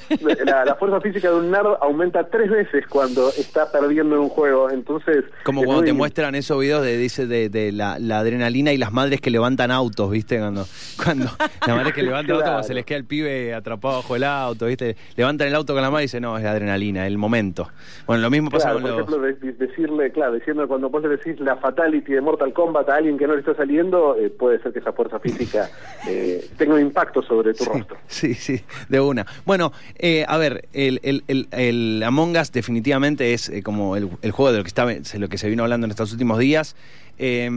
física- 0.07 0.45
la, 0.45 0.65
la 0.65 0.75
fuerza 0.75 1.01
física 1.01 1.29
de 1.29 1.35
un 1.35 1.48
aumenta 1.55 2.29
tres 2.29 2.49
veces 2.49 2.85
cuando 2.87 3.29
está 3.29 3.71
perdiendo 3.71 4.15
en 4.15 4.21
un 4.21 4.29
juego. 4.29 4.69
Entonces, 4.69 5.23
Como 5.43 5.63
cuando 5.63 5.83
te 5.83 5.93
muestran 5.93 6.35
esos 6.35 6.59
videos 6.59 6.83
de 6.83 6.97
dice 6.97 7.27
de, 7.27 7.49
de 7.49 7.71
la, 7.71 7.97
la 7.99 8.19
adrenalina 8.19 8.71
y 8.73 8.77
las 8.77 8.91
madres 8.91 9.21
que 9.21 9.29
levantan 9.29 9.71
autos, 9.71 10.11
¿viste? 10.11 10.37
Cuando, 10.39 10.65
cuando 11.03 11.25
las 11.67 11.75
madres 11.75 11.93
que 11.93 12.03
levantan 12.03 12.35
autos, 12.35 12.43
cuando 12.43 12.59
Claro. 12.59 12.63
se 12.63 12.73
les 12.73 12.85
queda 12.85 12.97
el 12.97 13.05
pibe 13.05 13.53
atrapado 13.53 13.97
bajo 13.97 14.15
el 14.15 14.23
auto, 14.23 14.65
¿viste? 14.65 14.95
Levantan 15.15 15.47
el 15.47 15.55
auto 15.55 15.73
con 15.73 15.81
la 15.81 15.89
mano 15.89 16.01
y 16.01 16.03
dicen, 16.03 16.21
no, 16.23 16.37
es 16.37 16.43
la 16.43 16.51
adrenalina, 16.51 17.05
el 17.05 17.17
momento. 17.17 17.69
Bueno, 18.07 18.21
lo 18.23 18.29
mismo 18.29 18.49
pasa 18.49 18.71
Claro, 18.71 18.79
por 18.81 18.89
con 18.89 18.99
los... 18.99 19.23
ejemplo, 19.23 19.47
de- 19.47 19.53
de- 19.53 19.67
decirle, 19.67 20.11
claro, 20.11 20.33
diciendo 20.33 20.67
cuando 20.67 20.89
vos 20.89 21.01
le 21.03 21.09
decís 21.09 21.39
la 21.39 21.55
fatality 21.57 22.13
de 22.13 22.21
Mortal 22.21 22.53
Kombat 22.53 22.89
a 22.89 22.95
alguien 22.95 23.17
que 23.17 23.27
no 23.27 23.33
le 23.33 23.39
está 23.39 23.55
saliendo, 23.55 24.15
eh, 24.17 24.29
puede 24.29 24.61
ser 24.61 24.73
que 24.73 24.79
esa 24.79 24.93
fuerza 24.93 25.19
física 25.19 25.69
eh, 26.07 26.45
tenga 26.57 26.75
un 26.75 26.81
impacto 26.81 27.21
sobre 27.21 27.53
tu 27.53 27.65
rostro. 27.65 27.97
Sí, 28.07 28.33
sí, 28.33 28.61
de 28.89 28.99
una. 28.99 29.25
Bueno, 29.45 29.71
eh, 29.97 30.25
a 30.27 30.37
ver, 30.37 30.67
el, 30.73 30.99
el, 31.03 31.23
el, 31.27 31.38
el 31.51 32.01
Among 32.03 32.35
Us 32.37 32.51
definitivamente 32.51 33.33
es 33.33 33.49
eh, 33.49 33.63
como 33.63 33.95
el, 33.95 34.09
el 34.21 34.31
juego 34.31 34.51
de 34.51 34.57
lo 34.59 34.63
que, 34.63 34.67
está, 34.67 34.85
de 34.85 35.19
lo 35.19 35.29
que 35.29 35.37
se 35.37 35.49
vino 35.49 35.63
hablando 35.63 35.85
en 35.85 35.91
estos 35.91 36.11
últimos 36.11 36.39
días. 36.39 36.75
Eh, 37.17 37.49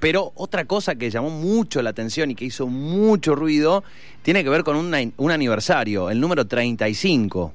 pero 0.00 0.32
otra 0.34 0.64
cosa 0.66 0.94
que 0.96 1.08
llamó 1.10 1.30
mucho 1.30 1.80
la 1.82 1.90
atención 1.90 2.30
y 2.30 2.34
que 2.34 2.44
hizo 2.44 2.66
mucho 2.66 3.34
ruido 3.34 3.82
tiene 4.22 4.44
que 4.44 4.50
ver 4.50 4.64
con 4.64 4.76
una- 4.76 4.98
un 5.16 5.30
aniversario, 5.30 6.10
el 6.10 6.20
número 6.20 6.46
35. 6.46 7.52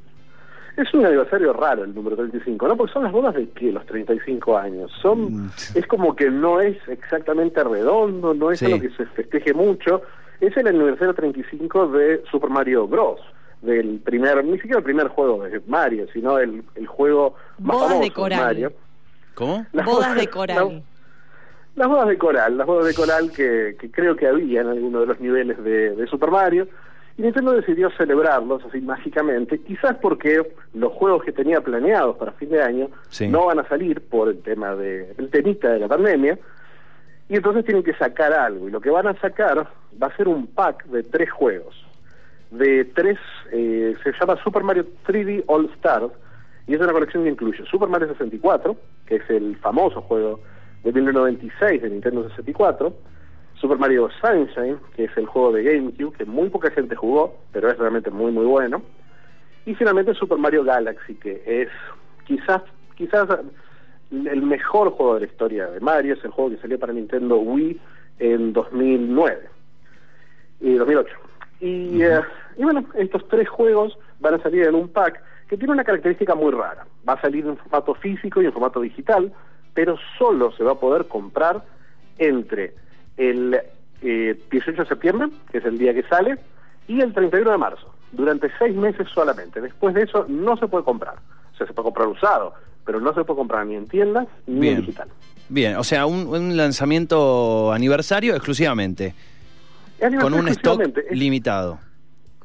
Es 0.75 0.91
un 0.95 1.05
aniversario 1.05 1.53
raro 1.53 1.83
el 1.83 1.93
número 1.93 2.15
35, 2.15 2.67
¿no? 2.67 2.75
Porque 2.75 2.93
son 2.93 3.03
las 3.03 3.11
bodas 3.11 3.35
de 3.35 3.47
qué, 3.49 3.71
los 3.71 3.85
35 3.85 4.57
años. 4.57 4.91
Son, 5.03 5.45
Mm. 5.45 5.51
es 5.75 5.85
como 5.85 6.15
que 6.15 6.31
no 6.31 6.59
es 6.61 6.75
exactamente 6.87 7.63
redondo, 7.63 8.33
no 8.33 8.49
es 8.51 8.57
Sí. 8.57 8.65
algo 8.65 8.79
que 8.81 8.89
se 8.89 9.05
festeje 9.05 9.53
mucho. 9.53 10.01
Es 10.41 10.57
el 10.57 10.65
aniversario 10.67 11.13
35 11.13 11.87
de 11.89 12.23
Super 12.31 12.49
Mario 12.49 12.87
Bros. 12.87 13.19
Del 13.63 13.99
primer, 14.03 14.43
ni 14.45 14.53
siquiera 14.57 14.77
el 14.79 14.83
primer 14.83 15.07
juego 15.07 15.43
de 15.43 15.61
Mario, 15.67 16.05
sino 16.13 16.37
el, 16.37 16.63
el 16.75 16.85
juego 16.87 17.35
más 17.59 17.75
Bodas 17.77 17.89
de 17.91 17.95
famoso 17.95 18.13
coral. 18.13 18.39
Mario. 18.43 18.73
¿Cómo? 19.35 19.65
Las 19.71 19.85
Bodas 19.85 20.15
de 20.15 20.23
la- 20.25 20.31
coral. 20.31 20.83
Las 21.75 21.87
bodas 21.87 22.07
de 22.07 22.17
coral, 22.19 22.55
las 22.55 22.67
bodas 22.67 22.85
de 22.85 22.93
coral 22.93 23.31
que, 23.31 23.75
que 23.79 23.89
creo 23.89 24.15
que 24.15 24.27
había 24.27 24.61
en 24.61 24.67
alguno 24.67 24.99
de 24.99 25.07
los 25.07 25.19
niveles 25.19 25.57
de, 25.63 25.95
de 25.95 26.05
Super 26.07 26.29
Mario. 26.29 26.67
Y 27.17 27.23
Nintendo 27.23 27.51
decidió 27.53 27.89
celebrarlos 27.97 28.63
así 28.65 28.79
mágicamente, 28.81 29.57
quizás 29.59 29.95
porque 30.01 30.41
los 30.75 30.91
juegos 30.93 31.23
que 31.23 31.31
tenía 31.31 31.61
planeados 31.61 32.17
para 32.17 32.31
fin 32.33 32.49
de 32.49 32.61
año 32.61 32.89
Sí. 33.09 33.27
no 33.27 33.45
van 33.47 33.57
a 33.59 33.67
salir 33.67 34.01
por 34.01 34.29
el 34.29 34.41
tema 34.43 34.75
de, 34.75 35.15
el 35.17 35.29
temita 35.31 35.69
de 35.69 35.79
la 35.79 35.87
pandemia, 35.87 36.37
y 37.29 37.35
entonces 37.37 37.65
tienen 37.65 37.83
que 37.83 37.93
sacar 37.95 38.33
algo. 38.33 38.67
Y 38.67 38.71
lo 38.71 38.79
que 38.81 38.89
van 38.91 39.07
a 39.07 39.19
sacar 39.19 39.67
va 40.01 40.07
a 40.07 40.15
ser 40.15 40.27
un 40.27 40.45
pack 40.47 40.85
de 40.85 41.01
tres 41.03 41.31
juegos. 41.31 41.82
De 42.53 42.85
tres, 42.85 43.17
eh, 43.51 43.95
se 44.03 44.11
llama 44.13 44.41
Super 44.43 44.63
Mario 44.63 44.85
3D 45.07 45.43
All 45.47 45.69
Stars, 45.77 46.11
y 46.67 46.75
es 46.75 46.79
una 46.79 46.93
colección 46.93 47.23
que 47.23 47.29
incluye 47.31 47.65
Super 47.65 47.89
Mario 47.89 48.07
64, 48.09 48.77
que 49.05 49.15
es 49.15 49.29
el 49.29 49.57
famoso 49.57 50.01
juego 50.01 50.39
de 50.83 50.91
1996 50.91 51.81
de 51.81 51.89
Nintendo 51.89 52.29
64, 52.29 52.93
Super 53.55 53.77
Mario 53.77 54.09
Sunshine, 54.21 54.77
que 54.95 55.05
es 55.05 55.17
el 55.17 55.25
juego 55.25 55.51
de 55.51 55.63
GameCube, 55.63 56.15
que 56.15 56.25
muy 56.25 56.49
poca 56.49 56.69
gente 56.71 56.95
jugó, 56.95 57.39
pero 57.51 57.69
es 57.69 57.77
realmente 57.77 58.11
muy 58.11 58.31
muy 58.31 58.45
bueno, 58.45 58.83
y 59.65 59.73
finalmente 59.73 60.13
Super 60.13 60.37
Mario 60.37 60.63
Galaxy, 60.63 61.15
que 61.15 61.41
es 61.45 61.69
quizás 62.25 62.61
quizás 62.95 63.27
el 64.11 64.41
mejor 64.43 64.91
juego 64.91 65.15
de 65.15 65.21
la 65.21 65.25
historia 65.25 65.67
de 65.67 65.79
Mario, 65.79 66.13
es 66.13 66.23
el 66.23 66.31
juego 66.31 66.51
que 66.51 66.61
salió 66.61 66.77
para 66.77 66.93
Nintendo 66.93 67.37
Wii 67.37 67.79
en 68.19 68.53
2009 68.53 69.49
y 70.61 70.73
2008. 70.75 71.15
Y, 71.61 72.03
eh, 72.03 72.21
y 72.57 72.63
bueno, 72.63 72.85
estos 72.95 73.27
tres 73.27 73.47
juegos 73.49 73.97
van 74.19 74.35
a 74.35 74.39
salir 74.43 74.63
en 74.67 74.75
un 74.75 74.87
pack 74.89 75.21
que 75.47 75.57
tiene 75.57 75.73
una 75.73 75.83
característica 75.83 76.35
muy 76.35 76.51
rara. 76.51 76.85
Va 77.07 77.13
a 77.13 77.21
salir 77.21 77.45
en 77.45 77.57
formato 77.57 77.93
físico 77.95 78.41
y 78.41 78.45
en 78.45 78.53
formato 78.53 78.79
digital, 78.81 79.31
pero 79.73 79.97
solo 80.17 80.51
se 80.53 80.63
va 80.63 80.73
a 80.73 80.79
poder 80.79 81.07
comprar 81.07 81.63
entre 82.17 82.73
el 83.17 83.59
eh, 84.01 84.39
18 84.51 84.81
de 84.83 84.87
septiembre, 84.87 85.27
que 85.51 85.57
es 85.59 85.65
el 85.65 85.77
día 85.77 85.93
que 85.93 86.03
sale, 86.03 86.37
y 86.87 87.01
el 87.01 87.13
31 87.13 87.51
de 87.51 87.57
marzo, 87.57 87.93
durante 88.11 88.49
seis 88.59 88.75
meses 88.75 89.07
solamente. 89.13 89.61
Después 89.61 89.93
de 89.95 90.03
eso 90.03 90.25
no 90.27 90.57
se 90.57 90.67
puede 90.67 90.83
comprar. 90.83 91.15
O 91.53 91.57
sea, 91.57 91.67
se 91.67 91.73
puede 91.73 91.85
comprar 91.85 92.07
usado, 92.07 92.53
pero 92.85 92.99
no 92.99 93.13
se 93.13 93.23
puede 93.23 93.37
comprar 93.37 93.65
ni 93.65 93.75
en 93.75 93.87
tiendas 93.87 94.27
ni 94.47 94.59
Bien. 94.59 94.73
en 94.75 94.79
digital. 94.81 95.07
Bien, 95.49 95.75
o 95.75 95.83
sea, 95.83 96.05
un, 96.05 96.27
un 96.27 96.57
lanzamiento 96.57 97.71
aniversario 97.71 98.33
exclusivamente, 98.35 99.13
con 100.21 100.33
un 100.33 100.47
stock 100.49 100.81
es- 100.81 101.17
limitado. 101.17 101.79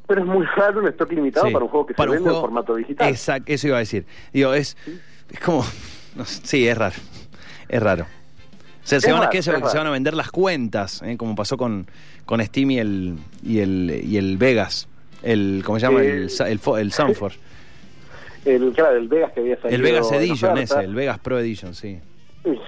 Pero 0.09 0.21
es 0.21 0.27
muy 0.27 0.45
raro 0.57 0.81
un 0.81 0.87
stock 0.89 1.09
limitado 1.13 1.47
Sí, 1.47 1.53
para 1.53 1.63
un 1.63 1.71
juego 1.71 1.85
que 1.85 1.93
se 1.93 2.01
vende 2.01 2.17
juego- 2.19 2.35
en 2.37 2.41
formato 2.41 2.75
digital. 2.75 3.07
Exacto, 3.09 3.53
eso 3.53 3.67
iba 3.67 3.77
a 3.77 3.79
decir. 3.79 4.05
Digo, 4.33 4.53
es, 4.53 4.75
es 5.31 5.39
como. 5.39 5.63
no 6.15 6.25
sí, 6.25 6.67
es 6.67 6.77
raro. 6.77 6.95
Es 7.69 7.81
raro. 7.81 8.03
O 8.03 8.87
sea, 8.89 8.99
se 8.99 9.11
van, 9.13 9.23
a, 9.23 9.31
se, 9.31 9.41
se 9.43 9.51
van 9.77 9.87
a 9.87 9.91
vender 9.91 10.15
las 10.15 10.31
cuentas, 10.31 11.01
¿eh? 11.03 11.15
como 11.15 11.35
pasó 11.35 11.55
con, 11.57 11.85
con 12.25 12.43
Steam 12.43 12.71
y 12.71 12.79
el, 12.79 13.15
y 13.43 13.59
el, 13.59 14.01
y 14.03 14.17
el 14.17 14.37
Vegas. 14.37 14.87
El, 15.21 15.61
¿Cómo 15.63 15.79
se 15.79 15.85
llama? 15.85 16.01
Eh, 16.01 16.07
el, 16.27 16.47
el, 16.47 16.59
Fo- 16.59 16.79
el 16.79 16.91
Sanford. 16.91 17.33
El, 18.45 18.71
claro, 18.71 18.95
el 18.95 19.09
Vegas 19.09 19.33
que 19.33 19.41
había 19.41 19.55
salido 19.61 19.75
El 19.75 19.81
Vegas 19.81 20.11
Edition 20.13 20.57
ese, 20.57 20.79
el 20.79 20.95
Vegas 20.95 21.19
Pro 21.19 21.37
Edition, 21.39 21.75
sí. 21.75 21.99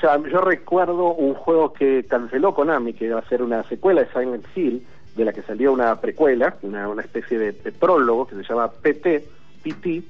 Ya, 0.04 0.20
yo 0.30 0.42
recuerdo 0.42 1.14
un 1.14 1.34
juego 1.34 1.72
que 1.72 2.06
canceló 2.10 2.54
Konami, 2.54 2.94
que 2.94 3.06
iba 3.06 3.18
a 3.20 3.28
ser 3.30 3.42
una 3.42 3.64
secuela 3.70 4.02
de 4.04 4.10
Silent 4.12 4.46
Hill, 4.54 4.86
de 5.16 5.26
la 5.26 5.34
que 5.34 5.42
salió 5.44 5.74
una 5.74 6.00
precuela, 6.00 6.56
una, 6.62 6.88
una 6.88 7.02
especie 7.02 7.38
de, 7.38 7.52
de 7.52 7.72
prólogo 7.72 8.28
que 8.28 8.36
se 8.36 8.44
llama 8.44 8.70
PT, 8.72 9.26
PT, 9.64 10.04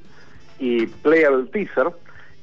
y 0.59 0.85
Playable 0.87 1.45
Teaser. 1.47 1.91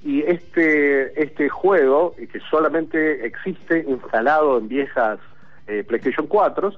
Y 0.05 0.23
este, 0.23 1.21
este 1.23 1.49
juego, 1.49 2.15
eh, 2.19 2.27
que 2.29 2.41
solamente 2.51 3.27
existe 3.27 3.85
instalado 3.89 4.59
en 4.59 4.69
viejas 4.69 5.19
eh, 5.67 5.85
PlayStation 5.87 6.27
4, 6.27 6.73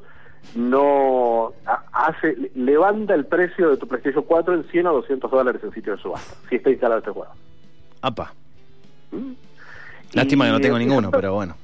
no 0.54 1.52
ha- 1.66 1.84
hace 1.92 2.50
levanta 2.54 3.14
el 3.14 3.26
precio 3.26 3.70
de 3.70 3.76
tu 3.76 3.86
PlayStation 3.86 4.24
4 4.26 4.54
en 4.54 4.64
100 4.64 4.86
o 4.86 4.92
200 4.94 5.30
dólares 5.30 5.62
en 5.62 5.72
sitio 5.72 5.96
de 5.96 6.02
subasta, 6.02 6.34
si 6.48 6.56
está 6.56 6.70
instalado 6.70 6.98
este 7.00 7.10
juego. 7.10 7.32
Apa. 8.02 8.32
¿Mm? 9.12 9.32
Lástima 10.14 10.46
que 10.46 10.52
no 10.52 10.60
tengo 10.60 10.78
ninguno, 10.78 11.10
pero 11.10 11.34
bueno. 11.34 11.54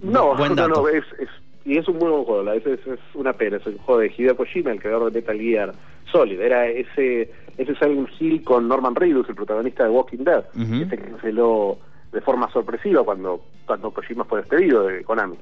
No, 0.00 0.34
Buen 0.36 0.54
no, 0.54 0.62
dato. 0.68 0.82
no, 0.82 0.88
es, 0.88 1.04
es- 1.18 1.28
y 1.64 1.76
es 1.78 1.86
un 1.88 1.98
muy 1.98 2.08
buen 2.10 2.24
juego, 2.24 2.42
la 2.42 2.54
es, 2.56 2.66
es, 2.66 2.80
una 3.14 3.32
pena, 3.34 3.58
es 3.58 3.66
el 3.66 3.76
juego 3.78 4.00
de 4.00 4.12
Hideo 4.16 4.36
Kojima, 4.36 4.70
el 4.72 4.80
creador 4.80 5.12
de 5.12 5.20
Metal 5.20 5.38
Gear 5.38 5.74
Solid, 6.10 6.40
era 6.40 6.66
ese 6.66 7.30
ese 7.58 7.74
Silent 7.74 8.08
Hill 8.18 8.42
con 8.42 8.66
Norman 8.68 8.94
Reedus, 8.94 9.28
el 9.28 9.34
protagonista 9.34 9.84
de 9.84 9.90
Walking 9.90 10.24
Dead, 10.24 10.44
que 10.52 10.86
se 10.88 10.96
canceló 10.98 11.78
de 12.10 12.20
forma 12.22 12.50
sorpresiva 12.52 13.04
cuando, 13.04 13.44
cuando 13.66 13.90
Kojima 13.90 14.24
fue 14.24 14.40
despedido 14.40 14.86
de 14.86 15.04
Konami. 15.04 15.36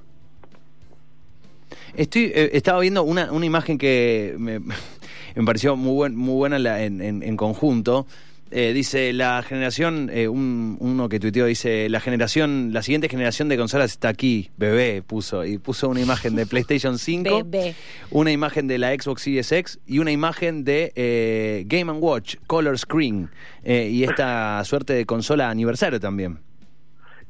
Estoy, 1.95 2.25
eh, 2.35 2.51
estaba 2.53 2.81
viendo 2.81 3.03
una, 3.03 3.31
una 3.33 3.47
imagen 3.47 3.79
que 3.79 4.35
me, 4.39 4.59
me 5.37 5.45
pareció 5.45 5.77
muy, 5.77 5.93
buen, 5.95 6.17
muy 6.17 6.35
buena 6.35 6.59
la- 6.59 6.83
en, 6.83 7.01
en- 7.01 7.23
en 7.23 7.37
conjunto. 7.37 8.07
Eh, 8.51 8.73
dice 8.73 9.13
la 9.13 9.43
generación, 9.43 10.09
eh, 10.13 10.27
un- 10.27 10.79
uno 10.81 11.09
que 11.11 11.21
tuiteó 11.21 11.45
dice 11.45 11.89
la 11.91 12.01
generación, 12.01 12.71
la 12.73 12.81
siguiente 12.83 13.09
generación 13.11 13.49
de 13.51 13.59
consolas 13.59 13.91
está 13.91 14.09
aquí, 14.09 14.51
bebé, 14.57 15.03
puso, 15.07 15.45
y 15.45 15.59
puso 15.59 15.89
una 15.91 16.01
imagen 16.01 16.35
de 16.35 16.47
PlayStation 16.51 16.99
5, 16.99 17.45
Bebé. 17.45 17.75
una 18.11 18.33
imagen 18.33 18.67
de 18.67 18.79
la 18.79 18.95
Xbox 18.95 19.23
Series 19.23 19.53
X 19.53 19.81
y 19.87 19.99
una 19.99 20.13
imagen 20.13 20.65
de 20.65 20.93
eh, 20.97 21.65
Game 21.67 21.93
Watch 21.93 22.37
Color 22.47 22.79
Screen 22.79 23.29
eh, 23.65 23.89
y 23.91 24.05
esta 24.05 24.65
suerte 24.65 24.95
de 24.95 25.05
consola 25.05 25.51
aniversario 25.51 26.01
también. 26.01 26.39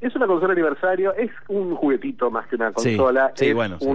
Es 0.01 0.15
una 0.15 0.29
consola 0.29 0.53
aniversario, 0.53 1.13
es 1.15 1.31
un 1.49 1.75
juguetito 1.75 2.31
más 2.31 2.47
que 2.47 2.55
una 2.55 2.69
Sí, 2.77 2.97
consola. 2.97 3.33
sí, 3.35 3.47
es 3.47 3.55
bueno, 3.57 3.79
sí. 3.81 3.87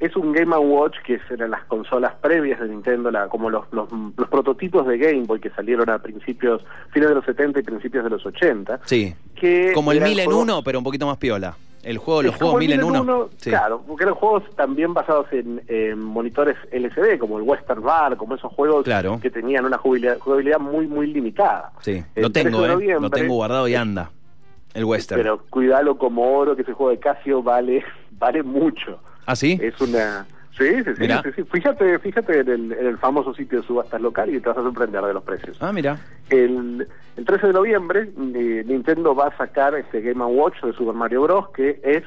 Es 0.00 0.14
un 0.16 0.32
Game 0.32 0.56
Watch 0.56 0.96
que 1.04 1.18
eran 1.30 1.50
las 1.50 1.64
consolas 1.64 2.14
previas 2.20 2.60
de 2.60 2.68
Nintendo, 2.68 3.10
la, 3.10 3.28
como 3.28 3.50
los, 3.50 3.64
los, 3.72 3.88
los 4.16 4.28
prototipos 4.28 4.86
de 4.86 4.98
Game 4.98 5.24
Boy 5.24 5.40
que 5.40 5.50
salieron 5.50 5.90
a 5.90 5.98
principios, 5.98 6.62
fines 6.92 7.08
de 7.08 7.14
los 7.16 7.24
70 7.24 7.60
y 7.60 7.62
principios 7.62 8.04
de 8.04 8.10
los 8.10 8.24
80. 8.24 8.80
Sí, 8.84 9.14
Que 9.34 9.72
como 9.74 9.90
el 9.92 9.98
eran 9.98 10.08
1000 10.10 10.18
en 10.20 10.24
juegos- 10.26 10.42
uno, 10.42 10.62
pero 10.62 10.78
un 10.78 10.84
poquito 10.84 11.06
más 11.06 11.16
piola. 11.18 11.56
El 11.82 11.96
juego, 11.98 12.22
los 12.22 12.34
juegos 12.34 12.54
como 12.54 12.60
el 12.60 12.68
1000 12.68 12.78
en 12.80 12.84
uno. 12.84 13.28
Sí. 13.36 13.50
Claro, 13.50 13.82
porque 13.86 14.02
eran 14.04 14.14
juegos 14.16 14.42
también 14.56 14.92
basados 14.94 15.26
en, 15.32 15.62
en 15.68 15.98
monitores 16.02 16.56
LCD, 16.72 17.18
como 17.18 17.38
el 17.38 17.44
Western 17.44 17.82
Bar, 17.82 18.16
como 18.16 18.34
esos 18.34 18.52
juegos 18.52 18.84
Claro. 18.84 19.18
que 19.22 19.30
tenían 19.30 19.64
una 19.64 19.78
jugabilidad, 19.78 20.18
jugabilidad 20.18 20.58
muy, 20.58 20.86
muy 20.88 21.06
limitada. 21.06 21.70
Sí, 21.80 22.02
El 22.16 22.22
lo 22.22 22.30
13 22.32 22.50
tengo, 22.50 22.66
¿eh? 22.66 22.96
Lo 23.00 23.10
tengo 23.10 23.34
guardado 23.34 23.68
y 23.68 23.74
anda. 23.76 24.10
El 24.74 24.84
western. 24.84 25.20
Pero 25.22 25.38
cuidalo 25.48 25.96
como 25.98 26.36
oro, 26.36 26.54
que 26.56 26.62
ese 26.62 26.72
juego 26.72 26.90
de 26.90 26.98
Casio 26.98 27.42
vale, 27.42 27.82
vale 28.12 28.42
mucho. 28.42 29.00
¿Ah, 29.28 29.36
sí? 29.36 29.58
Es 29.62 29.78
una... 29.80 30.26
Sí, 30.56 30.64
sí, 30.84 30.90
sí, 30.96 31.06
sí, 31.22 31.30
sí. 31.36 31.42
Fíjate, 31.52 31.98
fíjate 32.00 32.40
en 32.40 32.48
el, 32.48 32.72
en 32.72 32.86
el 32.86 32.96
famoso 32.98 33.32
sitio 33.34 33.60
de 33.60 33.66
subastas 33.66 34.00
local 34.00 34.34
y 34.34 34.40
te 34.40 34.48
vas 34.48 34.58
a 34.58 34.62
sorprender 34.62 35.02
de 35.04 35.12
los 35.14 35.22
precios. 35.22 35.56
Ah, 35.60 35.70
mira. 35.72 36.00
El, 36.30 36.88
el 37.16 37.24
13 37.24 37.48
de 37.48 37.52
noviembre 37.52 38.08
eh, 38.34 38.64
Nintendo 38.66 39.14
va 39.14 39.26
a 39.28 39.36
sacar 39.36 39.74
este 39.76 40.00
Game 40.00 40.24
Watch 40.24 40.60
de 40.62 40.72
Super 40.72 40.94
Mario 40.94 41.22
Bros. 41.22 41.50
que 41.50 41.78
es 41.84 42.02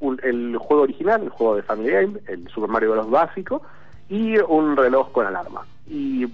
un- 0.00 0.20
el 0.22 0.56
juego 0.58 0.82
original, 0.82 1.22
el 1.22 1.28
juego 1.30 1.56
de 1.56 1.62
Family 1.62 1.90
Game, 1.92 2.18
el 2.26 2.46
Super 2.48 2.68
Mario 2.68 2.90
Bros. 2.90 3.08
básico 3.10 3.62
y 4.10 4.36
un 4.38 4.76
reloj 4.76 5.12
con 5.12 5.26
alarma. 5.26 5.62
Y 5.88 6.26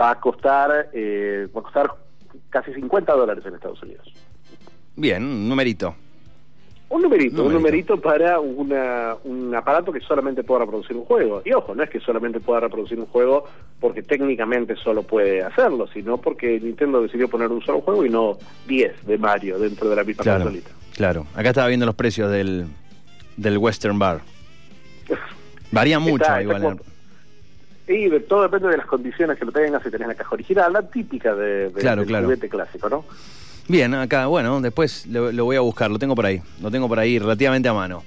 va 0.00 0.12
a 0.12 0.20
costar 0.20 0.88
eh, 0.92 1.46
va 1.54 1.60
a 1.60 1.62
costar 1.64 1.92
casi 2.50 2.72
50 2.74 3.12
dólares 3.12 3.44
en 3.46 3.54
Estados 3.54 3.80
Unidos. 3.82 4.12
Bien, 4.96 5.22
un 5.22 5.48
numerito. 5.48 5.94
Un 6.94 7.00
numerito, 7.00 7.44
un 7.44 7.54
Numerito. 7.54 7.98
para 7.98 8.38
una, 8.38 9.14
un 9.24 9.54
aparato 9.54 9.90
que 9.90 10.00
solamente 10.00 10.44
pueda 10.44 10.60
reproducir 10.60 10.94
un 10.94 11.06
juego. 11.06 11.40
Y 11.42 11.52
ojo, 11.54 11.74
no 11.74 11.82
es 11.82 11.88
que 11.88 11.98
solamente 12.00 12.38
pueda 12.38 12.60
reproducir 12.60 12.98
un 13.00 13.06
juego 13.06 13.46
porque 13.80 14.02
técnicamente 14.02 14.76
solo 14.76 15.02
puede 15.02 15.42
hacerlo, 15.42 15.86
sino 15.86 16.18
porque 16.18 16.60
Nintendo 16.60 17.00
decidió 17.00 17.28
poner 17.28 17.48
un 17.48 17.62
solo 17.62 17.80
juego 17.80 18.04
y 18.04 18.10
no 18.10 18.36
10 18.68 19.06
de 19.06 19.16
Mario 19.16 19.58
dentro 19.58 19.88
de 19.88 19.96
la 19.96 20.04
misma 20.04 20.22
Claro, 20.22 20.42
consolita. 20.44 20.70
claro. 20.94 21.26
Acá 21.34 21.48
estaba 21.48 21.68
viendo 21.68 21.86
los 21.86 21.94
precios 21.94 22.30
del, 22.30 22.66
del 23.38 23.56
Western 23.56 23.98
Bar. 23.98 24.20
Varía 25.70 25.98
mucho 25.98 26.16
Está- 26.24 26.40
está 26.40 26.42
igual. 26.42 26.62
como- 26.62 26.80
Y 27.88 28.08
de, 28.10 28.20
todo 28.20 28.42
depende 28.42 28.68
de 28.68 28.76
las 28.76 28.86
condiciones 28.86 29.38
que 29.38 29.44
lo 29.46 29.52
tengas, 29.52 29.82
si 29.82 29.90
tenés 29.90 30.08
la 30.08 30.14
caja 30.14 30.34
original, 30.34 30.72
la 30.72 30.82
típica 30.82 31.34
de, 31.34 31.70
de- 31.70 31.80
Claro, 31.80 32.02
del 32.02 32.08
claro. 32.08 32.24
juguete 32.26 32.48
clásico, 32.50 32.88
¿no? 32.90 33.04
Bien, 33.68 33.94
acá, 33.94 34.26
bueno, 34.26 34.60
después 34.60 35.06
lo, 35.06 35.44
voy 35.44 35.56
a 35.56 35.60
buscar, 35.60 35.90
lo 35.90 35.98
tengo 35.98 36.14
por 36.14 36.26
ahí, 36.26 36.42
lo 36.60 36.70
tengo 36.70 36.88
por 36.88 36.98
ahí 36.98 37.18
relativamente 37.18 37.68
a 37.68 37.72
mano. 37.72 38.02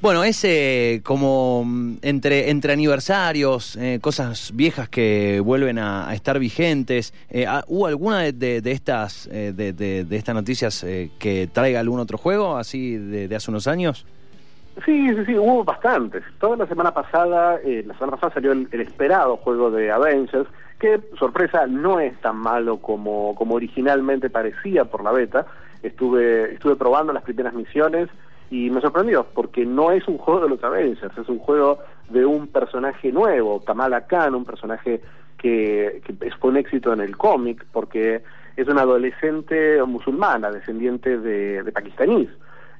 Bueno, 0.00 0.24
ese 0.24 1.00
como 1.04 1.62
mm, 1.64 1.96
entre, 2.02 2.50
entre 2.50 2.72
aniversarios, 2.72 3.76
eh, 3.76 3.98
cosas 4.00 4.50
viejas 4.54 4.88
que 4.88 5.40
vuelven 5.40 5.78
a, 5.78 6.12
estar 6.14 6.38
vigentes, 6.38 7.12
eh, 7.30 7.46
ah, 7.46 7.64
¿hubo 7.68 7.86
alguna 7.86 8.18
de, 8.20 8.62
estas 8.64 9.28
eh, 9.30 9.52
de, 9.54 9.72
de- 9.72 10.16
estas 10.16 10.34
noticias 10.34 10.84
que 11.18 11.48
traiga 11.52 11.80
algún 11.80 12.00
otro 12.00 12.18
juego 12.18 12.56
así 12.56 12.96
de, 12.96 13.34
hace 13.36 13.50
unos 13.50 13.66
años? 13.66 14.06
Sí, 14.84 15.08
sí, 15.08 15.24
sí, 15.26 15.38
hubo 15.38 15.64
bastantes. 15.64 16.24
Toda 16.40 16.56
la 16.56 16.66
semana 16.66 16.92
pasada, 16.92 17.60
la 17.64 17.94
semana 17.94 18.12
pasada 18.16 18.34
salió 18.34 18.52
el, 18.52 18.68
el 18.72 18.80
esperado 18.80 19.36
juego 19.36 19.70
de 19.70 19.90
Avengers, 19.92 20.48
que, 20.78 21.00
sorpresa, 21.18 21.66
no 21.66 22.00
es 22.00 22.18
tan 22.20 22.36
malo 22.36 22.78
como, 22.78 23.34
como 23.34 23.54
originalmente 23.54 24.30
parecía 24.30 24.84
por 24.84 25.02
la 25.02 25.12
beta. 25.12 25.46
Estuve, 25.82 26.54
estuve 26.54 26.76
probando 26.76 27.12
las 27.12 27.22
primeras 27.22 27.54
misiones 27.54 28.08
y 28.50 28.70
me 28.70 28.80
sorprendió, 28.80 29.26
porque 29.34 29.66
no 29.66 29.90
es 29.90 30.06
un 30.08 30.18
juego 30.18 30.40
de 30.40 30.48
los 30.48 30.64
Avengers, 30.64 31.16
es 31.16 31.28
un 31.28 31.38
juego 31.38 31.78
de 32.08 32.24
un 32.24 32.48
personaje 32.48 33.10
nuevo, 33.10 33.64
Kamala 33.64 34.06
Khan, 34.06 34.34
un 34.34 34.44
personaje 34.44 35.00
que, 35.38 36.02
que 36.04 36.30
fue 36.38 36.50
un 36.50 36.56
éxito 36.56 36.92
en 36.92 37.00
el 37.00 37.16
cómic, 37.16 37.64
porque 37.72 38.22
es 38.56 38.68
una 38.68 38.82
adolescente 38.82 39.82
musulmana, 39.84 40.50
descendiente 40.50 41.18
de, 41.18 41.62
de 41.62 41.72
pakistaníes 41.72 42.30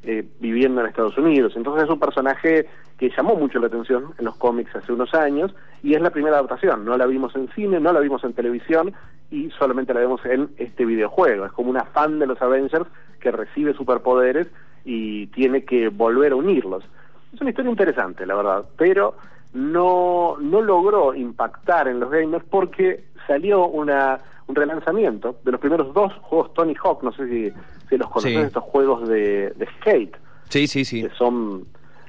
eh, 0.06 0.24
viviendo 0.38 0.80
en 0.80 0.86
Estados 0.86 1.16
Unidos. 1.16 1.54
Entonces 1.56 1.84
es 1.84 1.90
un 1.90 1.98
personaje 1.98 2.66
que 2.98 3.10
llamó 3.10 3.36
mucho 3.36 3.58
la 3.58 3.68
atención 3.68 4.12
en 4.18 4.26
los 4.26 4.36
cómics 4.36 4.74
hace 4.76 4.92
unos 4.92 5.14
años 5.14 5.54
y 5.84 5.94
es 5.94 6.00
la 6.00 6.10
primera 6.10 6.36
adaptación. 6.38 6.84
No 6.84 6.96
la 6.96 7.06
vimos 7.06 7.36
en 7.36 7.48
cine, 7.54 7.78
no 7.78 7.92
la 7.92 8.00
vimos 8.00 8.24
en 8.24 8.32
televisión 8.32 8.92
y 9.30 9.50
solamente 9.50 9.94
la 9.94 10.00
vemos 10.00 10.20
en 10.24 10.48
este 10.56 10.84
videojuego. 10.84 11.44
Es 11.44 11.52
como 11.52 11.70
una 11.70 11.84
fan 11.84 12.18
de 12.18 12.26
los 12.26 12.40
Avengers 12.42 12.86
que 13.20 13.30
recibe 13.30 13.74
superpoderes 13.74 14.48
y 14.84 15.26
tiene 15.28 15.64
que 15.64 15.88
volver 15.88 16.32
a 16.32 16.36
unirlos. 16.36 16.84
Es 17.32 17.40
una 17.40 17.50
historia 17.50 17.70
interesante, 17.70 18.26
la 18.26 18.34
verdad, 18.34 18.64
pero 18.76 19.14
no, 19.52 20.36
no 20.40 20.60
logró 20.62 21.14
impactar 21.14 21.88
en 21.88 22.00
los 22.00 22.10
gamers 22.10 22.44
porque 22.50 23.04
salió 23.26 23.66
una, 23.66 24.18
un 24.46 24.54
relanzamiento 24.54 25.36
de 25.44 25.52
los 25.52 25.60
primeros 25.60 25.92
dos 25.94 26.12
juegos 26.22 26.52
Tony 26.54 26.74
Hawk, 26.82 27.02
no 27.02 27.12
sé 27.12 27.26
si, 27.28 27.52
si 27.88 27.96
los 27.96 28.08
conocen, 28.10 28.32
Sí. 28.32 28.38
estos 28.46 28.64
juegos 28.64 29.08
de, 29.08 29.50
de 29.56 29.66
skate, 29.80 30.16
Sí, 30.48 30.66
sí, 30.66 30.84
sí. 30.84 31.02
que 31.02 31.10
son, 31.10 31.64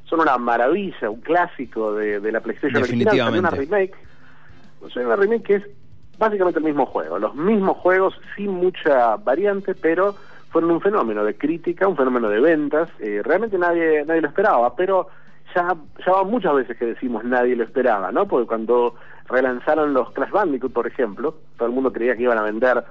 son 0.06 0.22
una 0.22 0.38
maravilla, 0.38 1.10
un 1.10 1.22
clásico 1.22 1.94
de, 1.94 2.20
de 2.20 2.32
la 2.32 2.40
PlayStation 2.40 2.82
original. 2.82 3.40
Una 3.40 3.50
remake, 3.50 3.94
salió 4.94 5.08
una 5.08 5.16
remake 5.16 5.44
que 5.44 5.56
es 5.56 5.64
básicamente 6.18 6.60
el 6.60 6.66
mismo 6.66 6.86
juego, 6.86 7.20
los 7.20 7.36
mismos 7.36 7.78
juegos 7.78 8.14
sin 8.36 8.52
mucha 8.52 9.18
variante, 9.18 9.76
pero 9.76 10.16
fueron 10.50 10.72
un 10.72 10.82
fenómeno 10.82 11.24
de 11.24 11.36
crítica, 11.36 11.88
un 11.88 11.98
fenómeno 11.98 12.30
de 12.30 12.40
ventas, 12.40 12.90
eh, 13.00 13.22
realmente 13.24 13.58
nadie, 13.58 14.06
nadie 14.06 14.22
lo 14.22 14.28
esperaba, 14.30 14.76
pero 14.76 15.10
ya, 15.54 15.76
ya 16.06 16.12
van 16.12 16.28
muchas 16.28 16.56
veces 16.56 16.78
que 16.78 16.86
decimos 16.86 17.24
nadie 17.26 17.56
lo 17.56 17.64
esperaba, 17.64 18.12
¿no? 18.12 18.28
Porque 18.28 18.48
cuando 18.48 18.96
relanzaron 19.28 19.94
los 19.94 20.12
Crash 20.12 20.32
Bandicoot, 20.32 20.74
por 20.74 20.88
ejemplo. 20.88 21.36
Todo 21.58 21.68
el 21.68 21.74
mundo 21.74 21.92
creía 21.92 22.16
que 22.16 22.24
iban 22.24 22.38
a 22.38 22.44
vender 22.44 22.84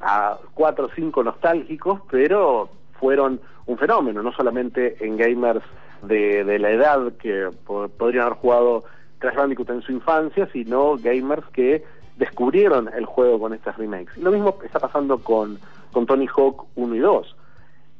a 0.00 0.38
cuatro 0.54 0.86
o 0.86 0.90
cinco 0.94 1.22
nostálgicos, 1.22 2.00
pero 2.10 2.70
fueron 2.98 3.40
un 3.66 3.78
fenómeno, 3.78 4.22
no 4.22 4.32
solamente 4.32 4.96
en 5.04 5.16
gamers 5.16 5.64
de, 6.02 6.58
la 6.58 6.70
edad 6.70 7.12
que 7.14 7.48
po- 7.66 7.88
podrían 7.88 8.26
haber 8.26 8.38
jugado 8.38 8.84
Crash 9.18 9.36
Bandicoot 9.36 9.70
en 9.70 9.82
su 9.82 9.92
infancia, 9.92 10.48
sino 10.52 10.96
gamers 10.96 11.46
que 11.52 11.84
descubrieron 12.16 12.88
el 12.94 13.04
juego 13.06 13.38
con 13.40 13.54
estas 13.54 13.76
remakes. 13.78 14.16
Y 14.16 14.20
lo 14.22 14.30
mismo 14.30 14.58
está 14.64 14.78
pasando 14.78 15.18
con, 15.18 15.58
con 15.92 16.06
Tony 16.06 16.26
Hawk 16.26 16.66
1 16.74 16.94
y 16.94 16.98
2. 16.98 17.36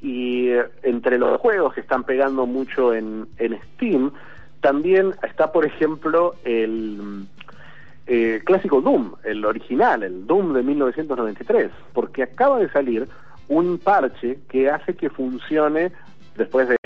Y 0.03 0.49
eh, 0.51 0.65
entre 0.83 1.19
los 1.19 1.39
juegos 1.41 1.75
que 1.75 1.81
están 1.81 2.05
pegando 2.05 2.47
mucho 2.47 2.95
en, 2.95 3.27
en 3.39 3.59
Steam, 3.75 4.13
también 4.61 5.15
está, 5.23 5.53
por 5.53 5.65
ejemplo, 5.65 6.35
el 6.45 6.99
mm, 7.03 7.27
eh, 8.07 8.43
clásico 8.45 8.81
Doom, 8.81 9.13
el 9.25 9.45
original, 9.45 10.03
el 10.03 10.27
Doom 10.27 10.55
de 10.55 10.63
1993, 10.63 11.71
porque 11.93 12.23
acaba 12.23 12.59
de 12.59 12.71
salir 12.71 13.09
un 13.49 13.79
parche 13.79 14.39
que 14.49 14.71
hace 14.71 14.95
que 14.95 15.11
funcione, 15.11 15.93
después 16.37 16.69
de 16.69 16.77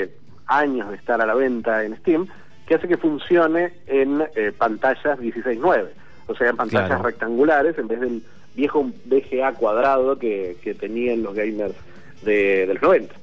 años 0.47 0.91
de 0.91 0.97
estar 0.97 1.21
a 1.21 1.27
la 1.27 1.35
venta 1.35 1.85
en 1.85 1.97
Steam, 1.99 2.27
que 2.67 2.75
hace 2.75 2.89
que 2.89 2.97
funcione 2.97 3.73
en 3.87 4.23
eh, 4.37 4.53
pantallas 4.57 5.19
16.9, 5.19 5.89
o 6.27 6.35
sea, 6.35 6.51
en 6.51 6.57
pantallas 6.57 6.89
Claro. 6.89 7.03
rectangulares 7.05 7.79
en 7.79 7.89
vez 7.89 8.01
del 8.01 8.23
viejo 8.55 8.85
VGA 9.05 9.53
cuadrado 9.53 10.19
que, 10.19 10.57
que 10.63 10.75
tenían 10.75 11.23
los 11.23 11.35
gamers 11.35 11.75
de, 12.23 12.67
de 12.67 12.75
los 12.75 12.83
90. 12.83 13.15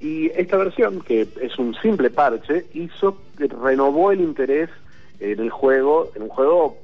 Y 0.00 0.26
esta 0.30 0.56
versión, 0.56 1.00
que 1.00 1.28
es 1.40 1.58
un 1.58 1.74
simple 1.76 2.10
parche, 2.10 2.66
hizo, 2.74 3.18
renovó 3.62 4.10
el 4.12 4.20
interés 4.20 4.68
en 5.20 5.38
el 5.38 5.50
juego, 5.50 6.10
en 6.16 6.22
un 6.22 6.28
juego 6.28 6.76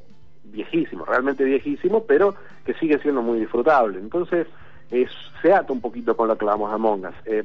viejísimo, 0.44 1.04
realmente 1.04 1.44
viejísimo, 1.44 2.04
pero 2.04 2.34
que 2.64 2.74
sigue 2.74 2.98
siendo 3.00 3.20
muy 3.22 3.40
disfrutable. 3.40 3.98
Entonces, 3.98 4.46
es, 4.90 5.10
se 5.42 5.52
ata 5.52 5.72
un 5.72 5.80
poquito 5.80 6.16
con 6.16 6.28
lo 6.28 6.38
que 6.38 6.44
hablamos 6.44 6.70
de 6.70 6.74
Among 6.76 7.04
Us. 7.06 7.14
Eh, 7.26 7.44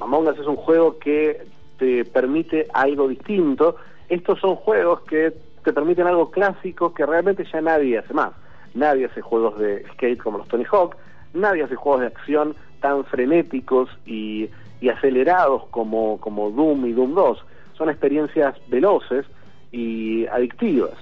Among 0.00 0.28
Us 0.28 0.38
es 0.38 0.46
un 0.46 0.56
juego 0.56 0.98
que 0.98 1.46
te 1.78 2.04
permite 2.04 2.68
algo 2.72 3.08
distinto. 3.08 3.76
Estos 4.08 4.38
son 4.40 4.56
juegos 4.56 5.00
que 5.02 5.32
te 5.64 5.72
permiten 5.72 6.06
algo 6.06 6.30
clásico 6.30 6.92
que 6.94 7.04
realmente 7.06 7.44
ya 7.52 7.60
nadie 7.60 7.98
hace 7.98 8.14
más. 8.14 8.32
Nadie 8.74 9.06
hace 9.06 9.20
juegos 9.20 9.58
de 9.58 9.84
skate 9.94 10.18
como 10.22 10.38
los 10.38 10.48
Tony 10.48 10.64
Hawk, 10.70 10.96
nadie 11.32 11.62
hace 11.62 11.74
juegos 11.76 12.00
de 12.02 12.06
acción 12.08 12.54
tan 12.80 13.04
frenéticos 13.04 13.88
y, 14.04 14.50
y 14.80 14.88
acelerados 14.88 15.64
como, 15.70 16.20
como 16.20 16.50
Doom 16.50 16.86
y 16.86 16.92
Doom 16.92 17.14
2. 17.14 17.44
Son 17.78 17.88
experiencias 17.88 18.54
veloces 18.68 19.26
y 19.72 20.26
adictivas. 20.26 20.92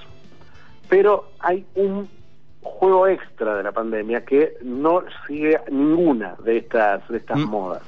Pero 0.88 1.24
hay 1.40 1.64
un 1.74 2.08
juego 2.62 3.08
extra 3.08 3.56
de 3.56 3.62
la 3.64 3.72
pandemia 3.72 4.24
que 4.24 4.54
no 4.62 5.02
sigue 5.26 5.58
ninguna 5.70 6.36
de 6.44 6.58
estas, 6.58 7.06
de 7.08 7.18
estas 7.18 7.38
Mm. 7.38 7.48
modas. 7.50 7.82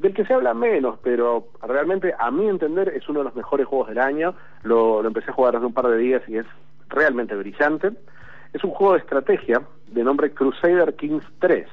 Del 0.00 0.14
que 0.14 0.24
se 0.24 0.32
habla 0.32 0.54
menos, 0.54 0.98
pero 1.02 1.48
realmente 1.62 2.14
a 2.18 2.30
mi 2.30 2.48
entender 2.48 2.88
es 2.88 3.06
uno 3.08 3.20
de 3.20 3.24
los 3.26 3.36
mejores 3.36 3.66
juegos 3.66 3.88
del 3.88 3.98
año. 3.98 4.34
Lo, 4.62 5.02
lo 5.02 5.08
empecé 5.08 5.30
a 5.30 5.34
jugar 5.34 5.56
hace 5.56 5.66
un 5.66 5.74
par 5.74 5.88
de 5.88 5.98
días 5.98 6.22
y 6.26 6.38
es 6.38 6.46
realmente 6.88 7.34
brillante. 7.34 7.90
Es 8.54 8.64
un 8.64 8.70
juego 8.70 8.94
de 8.94 9.00
estrategia 9.00 9.60
de 9.88 10.02
nombre 10.02 10.32
Crusader 10.32 10.94
Kings 10.96 11.24
3. 11.40 11.66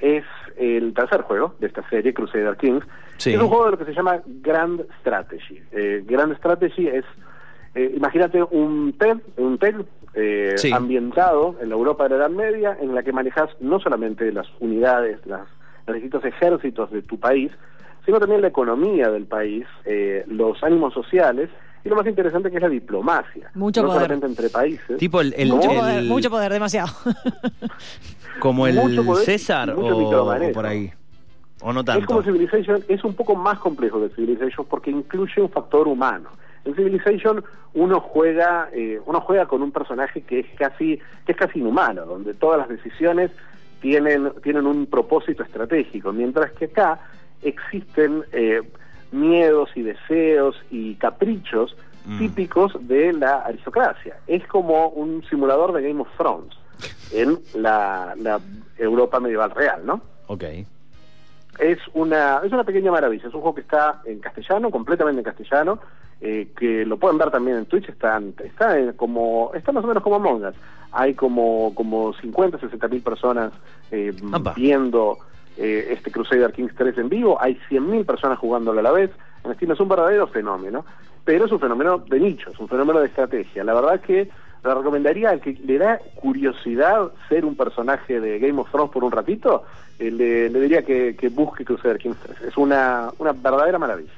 Es 0.00 0.24
el 0.58 0.92
tercer 0.92 1.22
juego 1.22 1.54
de 1.60 1.66
esta 1.68 1.82
serie, 1.88 2.12
Crusader 2.12 2.56
Kings. 2.58 2.84
Sí. 3.16 3.32
Es 3.32 3.40
un 3.40 3.48
juego 3.48 3.64
de 3.66 3.70
lo 3.72 3.78
que 3.78 3.84
se 3.86 3.94
llama 3.94 4.20
Grand 4.26 4.82
Strategy. 5.00 5.62
Eh, 5.72 6.04
Grand 6.06 6.36
Strategy 6.36 6.88
es, 6.88 7.04
eh, 7.74 7.90
imagínate 7.96 8.42
un 8.42 8.94
TED, 8.98 9.16
un 9.38 9.56
TED 9.58 9.76
eh, 10.12 10.52
Sí. 10.56 10.72
ambientado 10.72 11.56
en 11.62 11.70
la 11.70 11.74
Europa 11.74 12.04
de 12.04 12.10
la 12.10 12.16
Edad 12.16 12.30
Media, 12.30 12.76
en 12.80 12.94
la 12.94 13.02
que 13.02 13.12
manejas 13.12 13.48
no 13.60 13.80
solamente 13.80 14.30
las 14.30 14.46
unidades, 14.60 15.24
las, 15.26 15.46
los 15.92 16.02
distintos 16.02 16.24
ejércitos 16.24 16.90
de 16.90 17.02
tu 17.02 17.18
país, 17.18 17.50
sino 18.06 18.18
también 18.18 18.40
la 18.40 18.48
economía 18.48 19.10
del 19.10 19.26
país, 19.26 19.66
eh, 19.84 20.24
los 20.26 20.62
ánimos 20.64 20.94
sociales 20.94 21.50
y 21.84 21.88
lo 21.88 21.96
más 21.96 22.06
interesante 22.06 22.50
que 22.50 22.56
es 22.56 22.62
la 22.62 22.68
diplomacia. 22.68 23.50
Mucho 23.54 23.82
no 23.82 23.88
poder. 23.88 24.02
solamente 24.02 24.26
entre 24.26 24.48
países. 24.50 24.96
Tipo 24.98 25.20
el, 25.20 25.34
el- 25.36 25.48
mucho, 25.50 25.70
el- 25.70 25.78
poder, 25.78 26.02
mucho 26.04 26.30
poder, 26.30 26.52
demasiado. 26.52 26.88
como 28.40 28.66
el 28.66 28.76
mucho 28.76 29.04
poder 29.04 29.22
y 29.22 29.26
César 29.26 29.74
mucho 29.74 30.24
o, 30.24 30.34
o 30.48 30.52
por 30.52 30.66
ahí. 30.66 30.90
O 31.62 31.72
no 31.72 31.80
Es 31.80 31.86
como 31.86 32.22
tanto. 32.22 32.22
Civilization, 32.22 32.82
es 32.88 33.04
un 33.04 33.14
poco 33.14 33.34
más 33.36 33.58
complejo 33.58 34.00
que 34.00 34.14
Civilization 34.14 34.66
porque 34.68 34.90
incluye 34.90 35.42
un 35.42 35.50
factor 35.50 35.88
humano. 35.88 36.30
En 36.64 36.74
Civilization 36.74 37.42
uno 37.74 38.00
juega, 38.00 38.68
eh, 38.72 39.00
uno 39.06 39.20
juega 39.20 39.46
con 39.46 39.62
un 39.62 39.70
personaje 39.72 40.22
que 40.22 40.40
es 40.40 40.46
casi, 40.58 40.98
que 41.26 41.32
es 41.32 41.38
casi 41.38 41.58
inhumano, 41.58 42.04
donde 42.06 42.34
todas 42.34 42.58
las 42.58 42.68
decisiones 42.68 43.30
tienen, 43.80 44.32
tienen 44.42 44.66
un 44.66 44.86
propósito 44.86 45.42
estratégico, 45.42 46.12
mientras 46.12 46.52
que 46.52 46.66
acá 46.66 47.00
existen 47.42 48.24
eh, 48.32 48.62
miedos 49.12 49.70
y 49.74 49.82
deseos 49.82 50.56
y 50.70 50.94
caprichos 50.96 51.76
Mm. 52.06 52.18
típicos 52.18 52.72
de 52.88 53.12
la 53.12 53.40
aristocracia. 53.40 54.16
Es 54.26 54.46
como 54.46 54.88
un 54.88 55.22
simulador 55.28 55.72
de 55.74 55.82
Game 55.86 56.00
of 56.00 56.08
Thrones 56.16 56.54
en 57.12 57.38
la, 57.54 58.14
la 58.18 58.40
Europa 58.78 59.20
medieval 59.20 59.50
real, 59.50 59.84
¿no? 59.84 60.00
Ok. 60.28 60.44
es 61.58 61.78
una 61.92 62.40
es 62.42 62.52
una 62.52 62.64
pequeña 62.64 62.90
maravilla 62.90 63.28
es 63.28 63.34
un 63.34 63.42
juego 63.42 63.54
que 63.56 63.60
está 63.60 64.00
en 64.06 64.20
castellano 64.20 64.70
completamente 64.70 65.20
en 65.20 65.24
castellano 65.24 65.78
eh, 66.20 66.48
que 66.58 66.84
lo 66.84 66.98
pueden 66.98 67.18
ver 67.18 67.30
también 67.30 67.58
en 67.58 67.66
Twitch 67.66 67.88
está 67.88 68.20
está 68.44 68.78
en 68.78 68.92
como 68.92 69.52
está 69.54 69.72
más 69.72 69.84
o 69.84 69.86
menos 69.86 70.02
como 70.02 70.16
Among 70.16 70.44
Us. 70.44 70.54
Hay 70.92 71.14
como 71.14 71.74
como 71.74 72.12
50 72.14 72.58
60 72.58 72.88
mil 72.88 73.02
personas 73.02 73.52
eh, 73.90 74.14
viendo 74.54 75.18
eh, 75.56 75.88
este 75.90 76.10
Crusader 76.10 76.52
Kings 76.52 76.74
3 76.76 76.98
en 76.98 77.08
vivo. 77.08 77.38
Hay 77.40 77.58
100 77.68 77.90
mil 77.90 78.04
personas 78.04 78.38
jugándolo 78.38 78.80
a 78.80 78.82
la 78.82 78.92
vez. 78.92 79.10
En 79.44 79.54
Steam 79.54 79.72
es 79.72 79.80
un 79.80 79.88
verdadero 79.88 80.26
fenómeno 80.26 80.84
pero 81.24 81.44
es 81.44 81.52
un 81.52 81.60
fenómeno 81.60 81.98
de 81.98 82.18
nicho 82.18 82.50
es 82.50 82.58
un 82.58 82.68
fenómeno 82.68 83.00
de 83.00 83.06
estrategia. 83.06 83.64
La 83.64 83.74
verdad 83.74 84.00
que 84.00 84.28
le 84.62 84.74
recomendaría 84.74 85.30
al 85.30 85.40
que 85.40 85.52
le 85.64 85.78
da 85.78 85.98
curiosidad 86.16 87.12
ser 87.28 87.44
un 87.44 87.56
personaje 87.56 88.20
de 88.20 88.38
Game 88.38 88.60
of 88.60 88.70
Thrones 88.70 88.90
por 88.90 89.04
un 89.04 89.12
ratito, 89.12 89.64
eh, 89.98 90.10
le, 90.10 90.50
le 90.50 90.60
diría 90.60 90.82
que, 90.82 91.16
que 91.16 91.28
busque 91.28 91.64
Crusader 91.64 91.98
Kings 91.98 92.18
3. 92.22 92.40
Es 92.48 92.56
una, 92.56 93.10
una 93.18 93.32
verdadera 93.32 93.78
maravilla. 93.78 94.12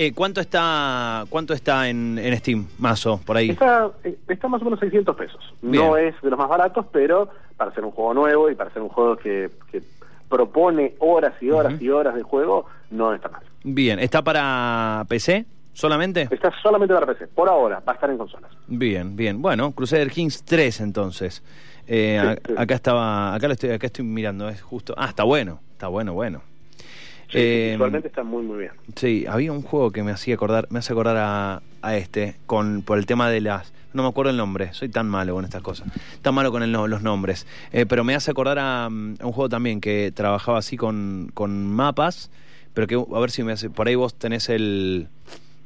Eh, 0.00 0.12
¿Cuánto 0.14 0.40
está 0.40 1.24
cuánto 1.28 1.52
está 1.54 1.88
en, 1.88 2.18
en 2.18 2.36
Steam, 2.38 2.66
Mazo, 2.78 3.20
por 3.26 3.36
ahí? 3.36 3.50
Está, 3.50 3.90
eh, 4.04 4.16
está 4.28 4.46
más 4.46 4.62
o 4.62 4.64
menos 4.64 4.78
600 4.78 5.16
pesos. 5.16 5.40
Bien. 5.60 5.84
No 5.84 5.96
es 5.96 6.14
de 6.22 6.30
los 6.30 6.38
más 6.38 6.48
baratos, 6.48 6.86
pero 6.92 7.28
para 7.56 7.74
ser 7.74 7.84
un 7.84 7.90
juego 7.90 8.14
nuevo 8.14 8.48
y 8.48 8.54
para 8.54 8.72
ser 8.72 8.80
un 8.80 8.90
juego 8.90 9.16
que, 9.16 9.50
que 9.72 9.82
propone 10.28 10.94
horas 11.00 11.34
y 11.42 11.50
horas 11.50 11.82
y 11.82 11.88
horas 11.88 12.14
de 12.14 12.22
juego, 12.22 12.66
no 12.90 13.12
está 13.12 13.28
mal. 13.28 13.42
Bien, 13.64 13.98
¿está 13.98 14.22
para 14.22 15.04
PC 15.08 15.46
solamente? 15.72 16.28
Está 16.30 16.52
solamente 16.62 16.94
para 16.94 17.06
PC. 17.06 17.26
Por 17.26 17.48
ahora, 17.48 17.80
va 17.86 17.92
a 17.92 17.94
estar 17.96 18.08
en 18.08 18.18
consolas. 18.18 18.52
Bien, 18.68 19.16
bien. 19.16 19.42
Bueno, 19.42 19.72
Crusader 19.72 20.12
Kings 20.12 20.44
3 20.44 20.80
entonces. 20.80 21.42
Eh, 21.88 22.20
Sí, 22.22 22.26
a- 22.28 22.34
sí. 22.46 22.54
Acá 22.56 22.74
estaba, 22.76 23.34
acá 23.34 23.48
lo 23.48 23.54
estoy, 23.54 23.70
acá 23.70 23.86
estoy 23.88 24.04
mirando, 24.04 24.48
es 24.48 24.62
justo. 24.62 24.94
Ah, 24.96 25.06
está 25.08 25.24
bueno, 25.24 25.58
está 25.72 25.88
bueno, 25.88 26.12
bueno. 26.14 26.40
Sí, 27.28 27.38
Eh, 27.38 27.70
visualmente 27.72 28.08
está 28.08 28.22
muy, 28.22 28.42
muy 28.42 28.58
bien. 28.58 28.72
Sí, 28.96 29.26
había 29.28 29.52
un 29.52 29.62
juego 29.62 29.90
que 29.90 30.02
me 30.02 30.10
hacía 30.12 30.34
acordar, 30.34 30.66
me 30.70 30.78
hace 30.78 30.92
acordar 30.92 31.16
a, 31.18 31.62
a 31.82 31.96
este, 31.96 32.36
con 32.46 32.82
por 32.82 32.96
el 32.98 33.04
tema 33.06 33.28
de 33.28 33.40
las, 33.42 33.72
no 33.92 34.02
me 34.02 34.08
acuerdo 34.08 34.30
el 34.30 34.36
nombre, 34.38 34.72
soy 34.72 34.88
tan 34.88 35.08
malo 35.08 35.34
con 35.34 35.44
estas 35.44 35.60
cosas, 35.62 35.88
tan 36.22 36.34
malo 36.34 36.50
con 36.50 36.62
el 36.62 36.72
los 36.72 37.02
nombres, 37.02 37.46
Eh, 37.72 37.84
pero 37.86 38.02
me 38.02 38.14
hace 38.14 38.30
acordar 38.30 38.58
a, 38.58 38.88
mm, 38.88 39.16
a 39.20 39.26
un 39.26 39.32
juego 39.32 39.48
también 39.50 39.80
que 39.80 40.10
trabajaba 40.14 40.58
así 40.58 40.76
con, 40.78 41.30
con 41.34 41.66
mapas, 41.66 42.30
pero 42.72 42.86
que 42.86 42.94
a 42.94 43.20
ver 43.20 43.30
si 43.30 43.42
me 43.42 43.52
hace, 43.52 43.68
por 43.68 43.88
ahí 43.88 43.94
vos 43.94 44.14
tenés 44.14 44.48
el, 44.48 45.08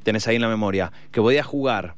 tenés 0.03 0.27
ahí 0.27 0.35
en 0.35 0.41
la 0.41 0.49
memoria, 0.49 0.91
que 1.11 1.21
podías 1.21 1.45
jugar 1.45 1.95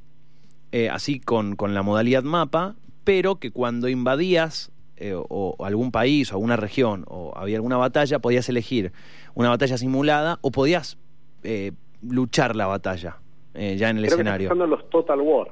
eh, 0.71 0.89
así 0.89 1.19
con, 1.19 1.55
con 1.55 1.73
la 1.73 1.81
modalidad 1.81 2.21
mapa, 2.23 2.75
pero 3.03 3.37
que 3.37 3.49
cuando 3.51 3.87
invadías 3.87 4.71
eh, 4.97 5.13
o, 5.13 5.25
o 5.57 5.65
algún 5.65 5.91
país 5.91 6.31
o 6.31 6.35
alguna 6.35 6.55
región 6.55 7.03
o 7.07 7.33
había 7.35 7.57
alguna 7.57 7.77
batalla, 7.77 8.19
podías 8.19 8.47
elegir 8.49 8.91
una 9.33 9.49
batalla 9.49 9.77
simulada 9.77 10.37
o 10.41 10.51
podías 10.51 10.97
eh, 11.43 11.71
luchar 12.01 12.55
la 12.55 12.67
batalla 12.67 13.17
eh, 13.53 13.75
ya 13.77 13.89
en 13.89 13.97
el 13.97 14.03
Creo 14.05 14.17
que 14.17 14.21
escenario. 14.21 14.51
en 14.51 14.69
los 14.69 14.89
Total 14.89 15.19
War. 15.21 15.49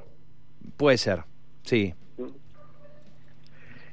Puede 0.77 0.97
ser, 0.97 1.23
sí. 1.63 1.93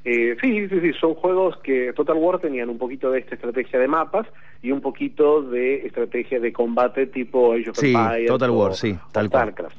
Eh, 0.04 0.34
sí, 0.40 0.66
sí, 0.68 0.80
sí, 0.80 0.92
son 0.98 1.14
juegos 1.14 1.58
que 1.58 1.92
Total 1.92 2.16
War 2.16 2.38
tenían 2.38 2.70
un 2.70 2.78
poquito 2.78 3.10
de 3.10 3.18
esta 3.20 3.34
estrategia 3.34 3.78
de 3.78 3.86
mapas 3.86 4.26
y 4.62 4.70
un 4.70 4.80
poquito 4.80 5.42
de 5.42 5.86
estrategia 5.86 6.40
de 6.40 6.52
combate 6.54 7.06
tipo 7.06 7.52
Age 7.52 7.70
of 7.70 7.76
Sí, 7.78 7.92
Empires 7.94 8.26
Total 8.28 8.50
o- 8.50 8.54
War, 8.58 8.74
sí, 8.74 8.96
tal 9.12 9.28
cual. 9.28 9.48
StarCraft. 9.50 9.76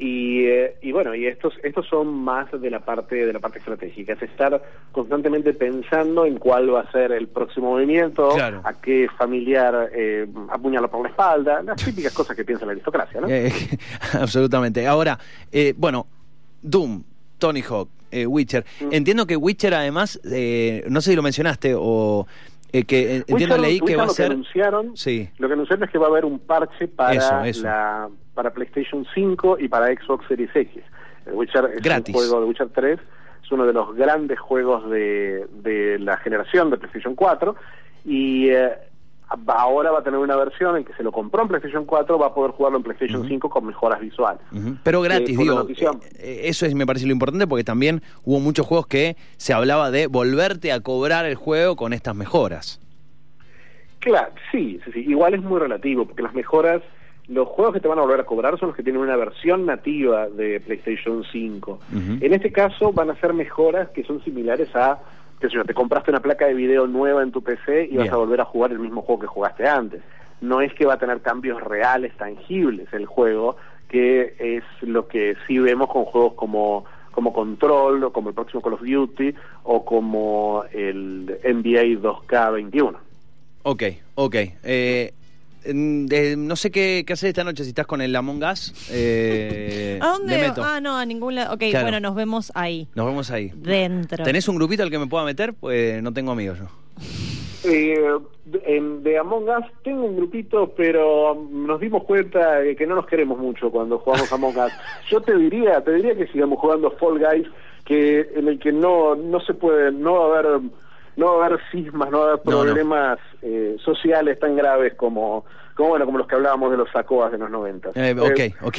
Y, 0.00 0.44
eh, 0.44 0.76
y 0.80 0.92
bueno, 0.92 1.12
y 1.12 1.26
estos 1.26 1.54
estos 1.64 1.86
son 1.88 2.06
más 2.22 2.48
de 2.52 2.70
la 2.70 2.78
parte 2.78 3.26
de 3.26 3.32
la 3.32 3.40
parte 3.40 3.58
estratégica, 3.58 4.12
es 4.12 4.22
estar 4.22 4.62
constantemente 4.92 5.52
pensando 5.54 6.24
en 6.24 6.38
cuál 6.38 6.72
va 6.72 6.82
a 6.82 6.92
ser 6.92 7.10
el 7.10 7.26
próximo 7.26 7.72
movimiento, 7.72 8.28
Claro. 8.28 8.60
a 8.62 8.74
qué 8.80 9.08
familiar 9.18 9.90
eh, 9.92 10.28
apuñalar 10.50 10.88
por 10.88 11.02
la 11.02 11.08
espalda, 11.08 11.62
las 11.62 11.82
típicas 11.84 12.12
cosas 12.14 12.36
que 12.36 12.44
piensa 12.44 12.64
la 12.64 12.72
aristocracia, 12.72 13.20
¿no? 13.20 13.26
Eh, 13.30 13.50
absolutamente. 14.12 14.86
Ahora, 14.86 15.18
eh, 15.50 15.74
bueno, 15.76 16.06
Doom, 16.62 17.02
Tony 17.38 17.62
Hawk, 17.68 17.88
eh, 18.10 18.24
Witcher. 18.26 18.64
Mm. 18.80 18.88
Entiendo 18.92 19.26
que 19.26 19.36
Witcher 19.36 19.74
además, 19.74 20.20
eh, 20.30 20.84
no 20.88 21.00
sé 21.00 21.10
si 21.10 21.16
lo 21.16 21.22
mencionaste 21.22 21.74
o 21.76 22.26
eh, 22.72 22.84
que 22.84 23.16
eh, 23.18 23.24
entiendo 23.26 23.56
Witcher- 23.56 23.60
leí 23.60 23.80
que 23.80 23.96
va 23.96 24.02
a 24.02 24.06
lo 24.06 24.12
ser... 24.12 24.30
anunciaron, 24.32 24.96
Sí. 24.96 25.28
Lo 25.38 25.48
que 25.48 25.54
anunciaron 25.54 25.84
es 25.84 25.90
que 25.90 25.98
va 25.98 26.06
a 26.06 26.10
haber 26.10 26.24
un 26.24 26.38
parche 26.38 26.88
para 26.88 27.14
Eso, 27.14 27.44
eso. 27.44 27.62
la 27.64 28.08
para 28.34 28.52
PlayStation 28.52 29.04
5 29.14 29.58
y 29.60 29.68
para 29.68 29.86
Xbox 29.88 30.26
Series 30.28 30.54
X. 30.54 30.82
El 31.26 31.34
Witcher 31.34 31.64
es 31.74 31.82
Gratis. 31.82 32.14
un 32.14 32.20
juego 32.20 32.40
de 32.40 32.46
Witcher 32.46 32.68
3, 32.68 32.98
es 33.44 33.52
uno 33.52 33.66
de 33.66 33.72
los 33.72 33.94
grandes 33.96 34.38
juegos 34.38 34.88
de, 34.90 35.46
de 35.62 35.98
la 35.98 36.16
generación 36.18 36.70
de 36.70 36.76
PlayStation 36.78 37.14
4 37.14 37.56
y 38.04 38.48
eh, 38.50 38.70
ahora 39.46 39.90
va 39.90 39.98
a 39.98 40.02
tener 40.02 40.18
una 40.18 40.36
versión 40.36 40.76
en 40.76 40.84
que 40.84 40.92
se 40.94 41.02
lo 41.02 41.12
compró 41.12 41.42
en 41.42 41.48
PlayStation 41.48 41.84
4, 41.84 42.18
va 42.18 42.28
a 42.28 42.34
poder 42.34 42.52
jugarlo 42.52 42.78
en 42.78 42.84
PlayStation 42.84 43.26
5 43.28 43.50
con 43.50 43.66
mejoras 43.66 44.00
visuales. 44.00 44.40
Pero 44.82 45.00
gratis, 45.02 45.30
Eh, 45.30 45.32
una 45.34 45.42
digo. 45.42 45.54
noticia- 45.56 45.90
eh, 46.18 46.40
Eso 46.44 46.64
es, 46.66 46.74
me 46.74 46.86
parece 46.86 47.06
lo 47.06 47.12
importante 47.12 47.46
porque 47.46 47.64
también 47.64 48.02
hubo 48.24 48.40
muchos 48.40 48.66
juegos 48.66 48.86
que 48.86 49.16
se 49.36 49.52
hablaba 49.52 49.90
de 49.90 50.06
volverte 50.06 50.72
a 50.72 50.80
cobrar 50.80 51.26
el 51.26 51.34
juego 51.34 51.76
con 51.76 51.92
estas 51.92 52.14
mejoras. 52.14 52.80
Claro, 54.00 54.32
sí, 54.52 54.80
sí, 54.84 54.92
sí. 54.92 55.00
Igual 55.08 55.34
es 55.34 55.42
muy 55.42 55.58
relativo, 55.58 56.06
porque 56.06 56.22
las 56.22 56.32
mejoras, 56.34 56.82
los 57.26 57.48
juegos 57.48 57.74
que 57.74 57.80
te 57.80 57.88
van 57.88 57.98
a 57.98 58.02
volver 58.02 58.20
a 58.20 58.24
cobrar 58.24 58.58
son 58.58 58.68
los 58.68 58.76
que 58.76 58.82
tienen 58.82 59.02
una 59.02 59.16
versión 59.16 59.66
nativa 59.66 60.28
de 60.28 60.60
PlayStation 60.60 61.24
5. 61.30 61.80
Ujú. 61.92 62.18
En 62.24 62.32
este 62.32 62.52
caso 62.52 62.92
van 62.92 63.10
a 63.10 63.16
ser 63.20 63.34
mejoras 63.34 63.88
que 63.90 64.04
son 64.04 64.22
similares 64.24 64.74
a, 64.74 65.00
qué 65.40 65.48
sé 65.48 65.54
yo, 65.54 65.64
te 65.64 65.74
compraste 65.74 66.10
una 66.10 66.20
placa 66.20 66.46
de 66.46 66.54
video 66.54 66.86
nueva 66.86 67.22
en 67.22 67.32
tu 67.32 67.42
PC 67.42 67.88
y 67.90 67.96
vas 67.96 68.10
a 68.10 68.16
volver 68.16 68.40
a 68.40 68.44
jugar 68.44 68.72
el 68.72 68.78
mismo 68.78 69.02
juego 69.02 69.20
que 69.20 69.26
jugaste 69.26 69.68
antes. 69.68 70.02
No 70.40 70.60
es 70.60 70.72
que 70.74 70.86
va 70.86 70.94
a 70.94 70.98
tener 70.98 71.20
cambios 71.20 71.62
reales, 71.62 72.16
tangibles 72.16 72.92
el 72.92 73.06
juego, 73.06 73.56
que 73.88 74.34
es 74.38 74.64
lo 74.82 75.08
que 75.08 75.36
sí 75.46 75.58
vemos 75.58 75.88
con 75.88 76.04
juegos 76.04 76.34
como 76.34 76.84
como 77.18 77.32
Control, 77.32 78.04
o 78.04 78.12
como 78.12 78.28
el 78.28 78.34
próximo 78.36 78.62
Call 78.62 78.74
of 78.74 78.82
Duty, 78.82 79.34
o 79.64 79.84
como 79.84 80.62
el 80.72 81.26
NBA 81.42 82.00
2K21. 82.00 82.96
Ok, 83.64 83.82
ok. 84.14 84.36
Eh, 84.62 85.14
de- 85.64 86.36
no 86.36 86.56
sé 86.56 86.70
qué, 86.70 87.04
qué 87.06 87.12
hacer 87.12 87.28
esta 87.28 87.44
noche 87.44 87.62
si 87.64 87.70
estás 87.70 87.86
con 87.86 88.00
el 88.00 88.14
Among 88.14 88.42
Us. 88.44 88.72
Eh, 88.90 89.98
¿A 90.02 90.08
dónde? 90.08 90.38
meto. 90.38 90.62
Ah, 90.64 90.80
no, 90.80 90.96
a 90.96 91.04
ningún 91.04 91.34
lado. 91.34 91.54
Ok, 91.54 91.64
Claro. 91.70 91.84
bueno, 91.86 92.00
nos 92.00 92.14
vemos 92.14 92.52
ahí. 92.54 92.88
Nos 92.94 93.06
vemos 93.06 93.30
ahí. 93.30 93.52
Dentro. 93.54 94.24
¿Tenés 94.24 94.48
un 94.48 94.56
grupito 94.56 94.82
al 94.82 94.90
que 94.90 94.98
me 94.98 95.06
pueda 95.06 95.24
meter? 95.24 95.54
Pues 95.54 96.02
no 96.02 96.12
tengo 96.12 96.32
amigos 96.32 96.58
yo. 96.58 96.66
Eh, 97.64 97.98
de- 98.44 98.62
en, 98.66 99.02
de 99.02 99.18
Among 99.18 99.48
Us 99.48 99.64
tengo 99.82 100.04
un 100.04 100.16
grupito, 100.16 100.72
pero 100.76 101.34
nos 101.50 101.80
dimos 101.80 102.04
cuenta 102.04 102.60
de 102.60 102.76
que 102.76 102.86
no 102.86 102.94
nos 102.94 103.06
queremos 103.06 103.36
mucho 103.36 103.68
cuando 103.72 103.98
jugamos 103.98 104.32
Among 104.32 104.56
Us. 104.56 104.72
Yo 105.10 105.20
te 105.20 105.36
diría, 105.36 105.80
te 105.82 105.92
diría 105.94 106.16
que 106.16 106.28
sigamos 106.28 106.60
jugando 106.60 106.92
Fall 106.92 107.18
Guys, 107.18 107.48
que 107.84 108.20
en 108.36 108.46
el 108.46 108.60
que 108.60 108.70
no 108.70 109.16
no 109.16 109.40
se 109.40 109.54
puede, 109.54 109.90
no 109.90 110.14
va 110.14 110.36
a 110.36 110.38
haber 110.38 110.60
no 111.18 111.36
va 111.36 111.44
a 111.44 111.46
haber 111.48 111.60
cismas, 111.70 112.10
no 112.10 112.20
va 112.20 112.24
a 112.24 112.28
haber 112.32 112.40
No, 112.46 112.52
no. 112.52 112.62
problemas 112.64 113.18
eh, 113.42 113.76
sociales 113.84 114.38
tan 114.38 114.56
graves 114.56 114.94
como 114.94 115.44
como 115.74 115.90
bueno 115.90 116.06
como 116.06 116.18
los 116.18 116.26
que 116.26 116.34
hablábamos 116.34 116.70
de 116.70 116.76
los 116.78 116.90
sacoas 116.90 117.30
de 117.32 117.38
los 117.38 117.50
90. 117.50 117.90
Eh, 117.94 118.16
ok, 118.18 118.66
ok. 118.66 118.76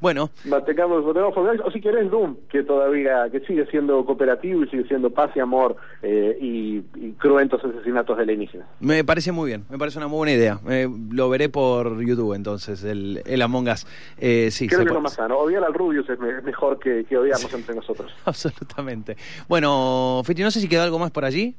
Bueno, 0.00 0.30
Mantengamos, 0.44 1.04
mantengamos 1.04 1.36
o 1.64 1.70
si 1.70 1.80
querés 1.80 2.10
Doom, 2.10 2.36
que 2.50 2.62
todavía, 2.62 3.28
que 3.30 3.40
sigue 3.40 3.66
siendo 3.66 4.04
cooperativo 4.04 4.64
y 4.64 4.68
sigue 4.68 4.84
siendo 4.88 5.10
paz 5.10 5.30
y 5.34 5.40
amor 5.40 5.76
eh, 6.02 6.36
y, 6.40 6.82
y 6.96 7.12
cruentos 7.18 7.62
asesinatos 7.64 8.16
de 8.16 8.22
alienígenas. 8.22 8.66
me 8.80 9.04
parece 9.04 9.32
muy 9.32 9.48
bien, 9.48 9.64
me 9.70 9.78
parece 9.78 9.98
una 9.98 10.08
muy 10.08 10.18
buena 10.18 10.32
idea. 10.32 10.60
Eh, 10.68 10.88
lo 11.10 11.28
veré 11.28 11.48
por 11.48 12.00
YouTube 12.04 12.34
entonces, 12.34 12.82
el, 12.84 13.22
el 13.26 13.42
Among 13.42 13.68
Us. 13.68 13.86
Eh, 14.18 14.50
sí, 14.50 14.66
Creo 14.68 14.80
se 14.80 14.84
que 14.84 14.90
es 14.90 14.94
lo 14.94 15.00
más 15.00 15.14
sano. 15.14 15.38
Odiar 15.38 15.64
al 15.64 15.74
Rubius 15.74 16.08
es, 16.08 16.18
me- 16.18 16.30
es 16.38 16.44
mejor 16.44 16.78
que, 16.78 17.04
que 17.04 17.16
odiarnos 17.16 17.52
entre 17.54 17.74
nosotros. 17.74 18.12
Absolutamente. 18.24 19.16
Bueno, 19.48 20.22
Fiti, 20.24 20.42
no 20.42 20.50
sé 20.50 20.60
si 20.60 20.68
quedó 20.68 20.82
algo 20.82 20.98
más 20.98 21.10
por 21.10 21.24
allí. 21.24 21.54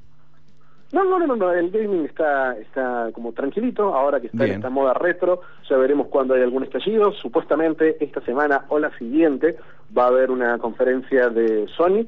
No, 0.92 1.04
no, 1.04 1.20
no, 1.20 1.36
no, 1.36 1.52
el 1.54 1.70
gaming 1.70 2.06
está 2.06 2.58
está 2.58 3.10
como 3.14 3.32
tranquilito, 3.32 3.94
ahora 3.94 4.20
que 4.20 4.26
está 4.28 4.40
Bien. 4.46 4.52
en 4.56 4.60
esta 4.62 4.70
moda 4.72 4.94
retro, 4.96 5.42
ya 5.70 5.78
veremos 5.78 6.08
cuando 6.08 6.34
hay 6.34 6.42
algún 6.42 6.64
estallido. 6.64 7.12
Supuestamente 7.14 7.98
esta 8.04 8.22
semana 8.22 8.66
o 8.70 8.80
la 8.80 8.90
siguiente 8.98 9.56
va 9.96 10.06
a 10.06 10.08
haber 10.08 10.32
una 10.32 10.58
conferencia 10.58 11.30
de 11.30 11.68
Sony, 11.78 12.08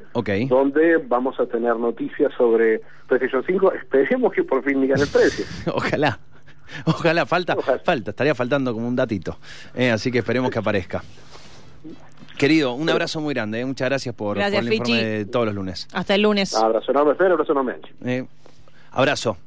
donde 0.50 0.98
vamos 0.98 1.40
a 1.40 1.46
tener 1.46 1.76
noticias 1.76 2.32
sobre 2.36 2.82
PlayStation 3.08 3.44
5. 3.46 3.74
Esperemos 3.74 4.34
que 4.34 4.44
por 4.44 4.64
fin 4.64 4.82
digan 4.82 5.00
el 5.00 5.08
precio. 5.08 5.46
Ojalá. 5.76 6.18
Ojalá, 6.86 7.26
falta, 7.26 7.54
Ojalá. 7.58 7.80
falta, 7.80 8.12
estaría 8.12 8.34
faltando 8.34 8.74
como 8.74 8.88
un 8.88 8.96
datito. 8.96 9.38
Eh, 9.76 9.92
así 9.92 10.10
que 10.12 10.20
esperemos 10.20 10.50
que 10.50 10.58
aparezca. 10.60 11.04
Querido, 12.38 12.74
un 12.74 12.90
abrazo 12.90 13.22
muy 13.22 13.34
grande. 13.36 13.60
eh. 13.60 13.66
Muchas 13.66 13.88
gracias 13.90 14.16
por, 14.16 14.38
Gracias, 14.38 14.64
por 14.64 14.68
el 14.72 14.80
informe 14.80 15.04
de 15.04 15.26
todos 15.26 15.46
los 15.46 15.54
lunes. 15.54 15.88
Hasta 15.94 16.16
el 16.16 16.22
lunes. 16.24 16.56
Abrazo 16.56 16.92
enorme, 16.92 17.14
Fer, 17.16 17.32
abrazo 17.32 17.52
enorme. 17.52 17.76
Eh, 18.04 18.26
abrazo. 18.92 19.38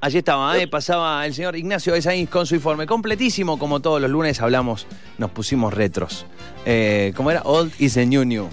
Allí 0.00 0.18
estaba, 0.18 0.58
eh, 0.58 0.68
pasaba 0.68 1.24
el 1.24 1.32
señor 1.32 1.56
Ignacio 1.56 1.94
Esaín 1.94 2.26
con 2.26 2.46
su 2.46 2.54
informe 2.54 2.86
completísimo, 2.86 3.58
como 3.58 3.80
todos 3.80 4.02
los 4.02 4.10
lunes 4.10 4.40
hablamos, 4.42 4.86
nos 5.16 5.30
pusimos 5.30 5.72
retros. 5.72 6.26
Eh, 6.66 7.14
¿Cómo 7.16 7.30
era? 7.30 7.40
Old 7.42 7.72
is 7.78 7.94
the 7.94 8.04
new 8.04 8.22
new. 8.24 8.50